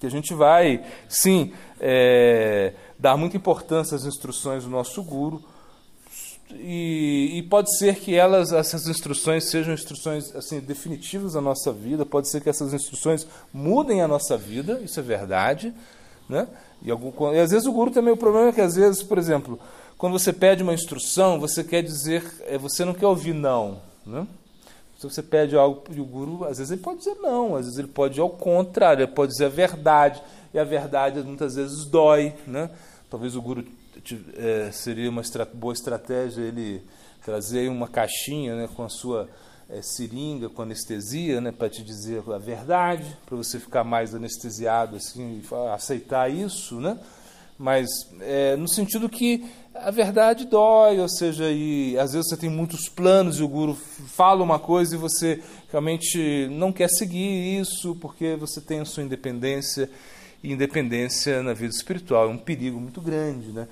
que 0.00 0.06
a 0.06 0.10
gente 0.10 0.34
vai, 0.34 0.84
sim, 1.08 1.52
é, 1.80 2.72
dar 2.98 3.16
muita 3.16 3.36
importância 3.36 3.96
às 3.96 4.04
instruções 4.04 4.64
do 4.64 4.70
nosso 4.70 5.02
guru, 5.02 5.42
e, 6.50 7.38
e, 7.38 7.42
pode 7.44 7.76
ser 7.76 7.96
que 7.96 8.14
elas, 8.14 8.52
essas 8.52 8.86
instruções 8.86 9.50
sejam 9.50 9.74
instruções 9.74 10.34
assim 10.34 10.60
definitivas 10.60 11.32
da 11.32 11.40
nossa 11.40 11.72
vida, 11.72 12.06
pode 12.06 12.28
ser 12.28 12.40
que 12.40 12.48
essas 12.48 12.72
instruções 12.72 13.26
mudem 13.52 14.00
a 14.00 14.06
nossa 14.06 14.36
vida, 14.36 14.80
isso 14.80 15.00
é 15.00 15.02
verdade, 15.02 15.74
né? 16.28 16.46
E, 16.82 16.90
algum, 16.90 17.12
e 17.34 17.38
às 17.38 17.50
vezes 17.50 17.66
o 17.66 17.72
guru 17.72 17.90
também 17.90 18.12
o 18.12 18.16
problema 18.16 18.48
é 18.48 18.52
que 18.52 18.60
às 18.60 18.76
vezes, 18.76 19.02
por 19.02 19.18
exemplo, 19.18 19.58
quando 19.98 20.12
você 20.12 20.32
pede 20.32 20.62
uma 20.62 20.74
instrução, 20.74 21.40
você 21.40 21.64
quer 21.64 21.82
dizer, 21.82 22.22
é, 22.46 22.58
você 22.58 22.84
não 22.84 22.92
quer 22.92 23.06
ouvir 23.06 23.32
não, 23.32 23.80
né? 24.04 24.26
Se 24.98 25.02
você 25.02 25.22
pede 25.22 25.54
algo 25.54 25.82
para 25.82 26.00
o 26.00 26.04
guru, 26.04 26.44
às 26.44 26.56
vezes 26.56 26.70
ele 26.70 26.80
pode 26.80 26.98
dizer 26.98 27.16
não, 27.16 27.54
às 27.54 27.66
vezes 27.66 27.78
ele 27.78 27.88
pode 27.88 28.18
ir 28.18 28.22
ao 28.22 28.30
contrário, 28.30 29.02
ele 29.02 29.12
pode 29.12 29.32
dizer 29.32 29.44
a 29.44 29.50
verdade, 29.50 30.22
e 30.54 30.58
a 30.58 30.64
verdade 30.64 31.20
muitas 31.22 31.54
vezes 31.54 31.84
dói. 31.84 32.34
Né? 32.46 32.70
Talvez 33.10 33.36
o 33.36 33.42
guru 33.42 33.64
é, 34.36 34.70
seria 34.72 35.10
uma 35.10 35.22
boa 35.52 35.74
estratégia 35.74 36.40
ele 36.42 36.82
trazer 37.22 37.68
uma 37.68 37.88
caixinha 37.88 38.54
né, 38.54 38.68
com 38.74 38.84
a 38.84 38.88
sua 38.88 39.28
é, 39.68 39.82
seringa, 39.82 40.48
com 40.48 40.62
anestesia, 40.62 41.40
né, 41.40 41.52
para 41.52 41.68
te 41.68 41.82
dizer 41.82 42.22
a 42.32 42.38
verdade, 42.38 43.16
para 43.26 43.36
você 43.36 43.58
ficar 43.58 43.84
mais 43.84 44.14
anestesiado 44.14 44.96
assim, 44.96 45.42
e 45.42 45.54
aceitar 45.74 46.30
isso. 46.30 46.80
Né? 46.80 46.98
Mas 47.58 47.88
é, 48.20 48.56
no 48.56 48.68
sentido 48.68 49.08
que 49.08 49.44
a 49.74 49.90
verdade 49.90 50.46
dói, 50.46 51.00
ou 51.00 51.08
seja, 51.08 51.50
e 51.50 51.98
às 51.98 52.12
vezes 52.12 52.28
você 52.28 52.36
tem 52.36 52.50
muitos 52.50 52.88
planos 52.88 53.38
e 53.38 53.42
o 53.42 53.48
guru 53.48 53.74
fala 53.74 54.42
uma 54.42 54.58
coisa 54.58 54.94
e 54.94 54.98
você 54.98 55.42
realmente 55.70 56.48
não 56.50 56.72
quer 56.72 56.88
seguir 56.88 57.60
isso 57.60 57.94
porque 57.96 58.36
você 58.36 58.60
tem 58.60 58.80
a 58.80 58.84
sua 58.84 59.02
independência 59.02 59.90
e 60.42 60.52
independência 60.52 61.42
na 61.42 61.52
vida 61.52 61.74
espiritual 61.74 62.28
é 62.28 62.32
um 62.32 62.38
perigo 62.38 62.80
muito 62.80 63.00
grande, 63.00 63.52
né? 63.52 63.68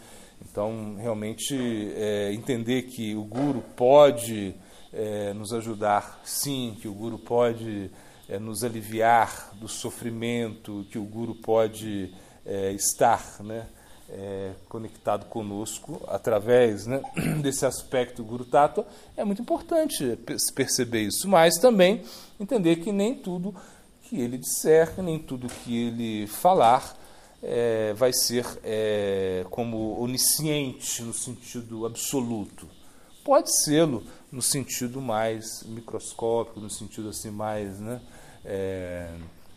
Então, 0.51 0.97
realmente, 0.99 1.57
é, 1.97 2.33
entender 2.33 2.83
que 2.83 3.15
o 3.15 3.25
guru 3.25 3.63
pode 3.75 4.55
é, 4.93 5.33
nos 5.33 5.53
ajudar, 5.53 6.21
sim, 6.25 6.77
que 6.81 6.87
o 6.87 6.93
guru 6.93 7.19
pode 7.19 7.91
é, 8.29 8.39
nos 8.39 8.63
aliviar 8.63 9.53
do 9.55 9.69
sofrimento, 9.69 10.87
que 10.91 10.99
o 10.99 11.05
guru 11.05 11.35
pode 11.35 12.13
é, 12.47 12.73
estar, 12.73 13.43
né? 13.43 13.67
É, 14.07 14.53
conectado 14.69 15.25
conosco 15.27 16.01
através 16.07 16.87
né, 16.87 17.01
desse 17.41 17.65
aspecto 17.65 18.23
Guru 18.23 18.45
Tattva, 18.45 18.87
é 19.17 19.25
muito 19.25 19.41
importante 19.41 20.19
perceber 20.55 21.05
isso, 21.05 21.27
mas 21.27 21.57
também 21.57 22.05
entender 22.39 22.77
que 22.77 22.93
nem 22.93 23.15
tudo 23.15 23.55
que 24.03 24.21
ele 24.21 24.37
disser, 24.37 25.03
nem 25.03 25.19
tudo 25.19 25.49
que 25.49 25.87
ele 25.87 26.27
falar 26.27 26.97
é, 27.45 27.93
vai 27.93 28.13
ser 28.13 28.47
é, 28.65 29.45
como 29.51 30.01
onisciente 30.01 31.03
no 31.03 31.13
sentido 31.13 31.85
absoluto. 31.85 32.67
Pode 33.23 33.55
sê-lo 33.63 34.03
no 34.33 34.41
sentido 34.41 35.01
mais 35.01 35.63
microscópico, 35.65 36.59
no 36.59 36.71
sentido 36.71 37.11
assim 37.11 37.31
mais 37.31 37.79
né, 37.81 38.01
é, 38.45 39.11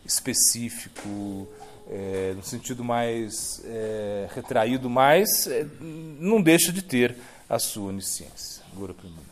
específico, 0.04 1.48
é, 1.90 2.34
no 2.36 2.42
sentido 2.42 2.84
mais 2.84 3.62
é, 3.64 4.28
retraído, 4.34 4.90
mas 4.90 5.46
é, 5.46 5.66
não 5.80 6.42
deixa 6.42 6.72
de 6.72 6.82
ter 6.82 7.16
a 7.48 7.58
sua 7.58 7.88
onisciência. 7.88 8.62
Guru 8.74 8.94
Primana. 8.94 9.28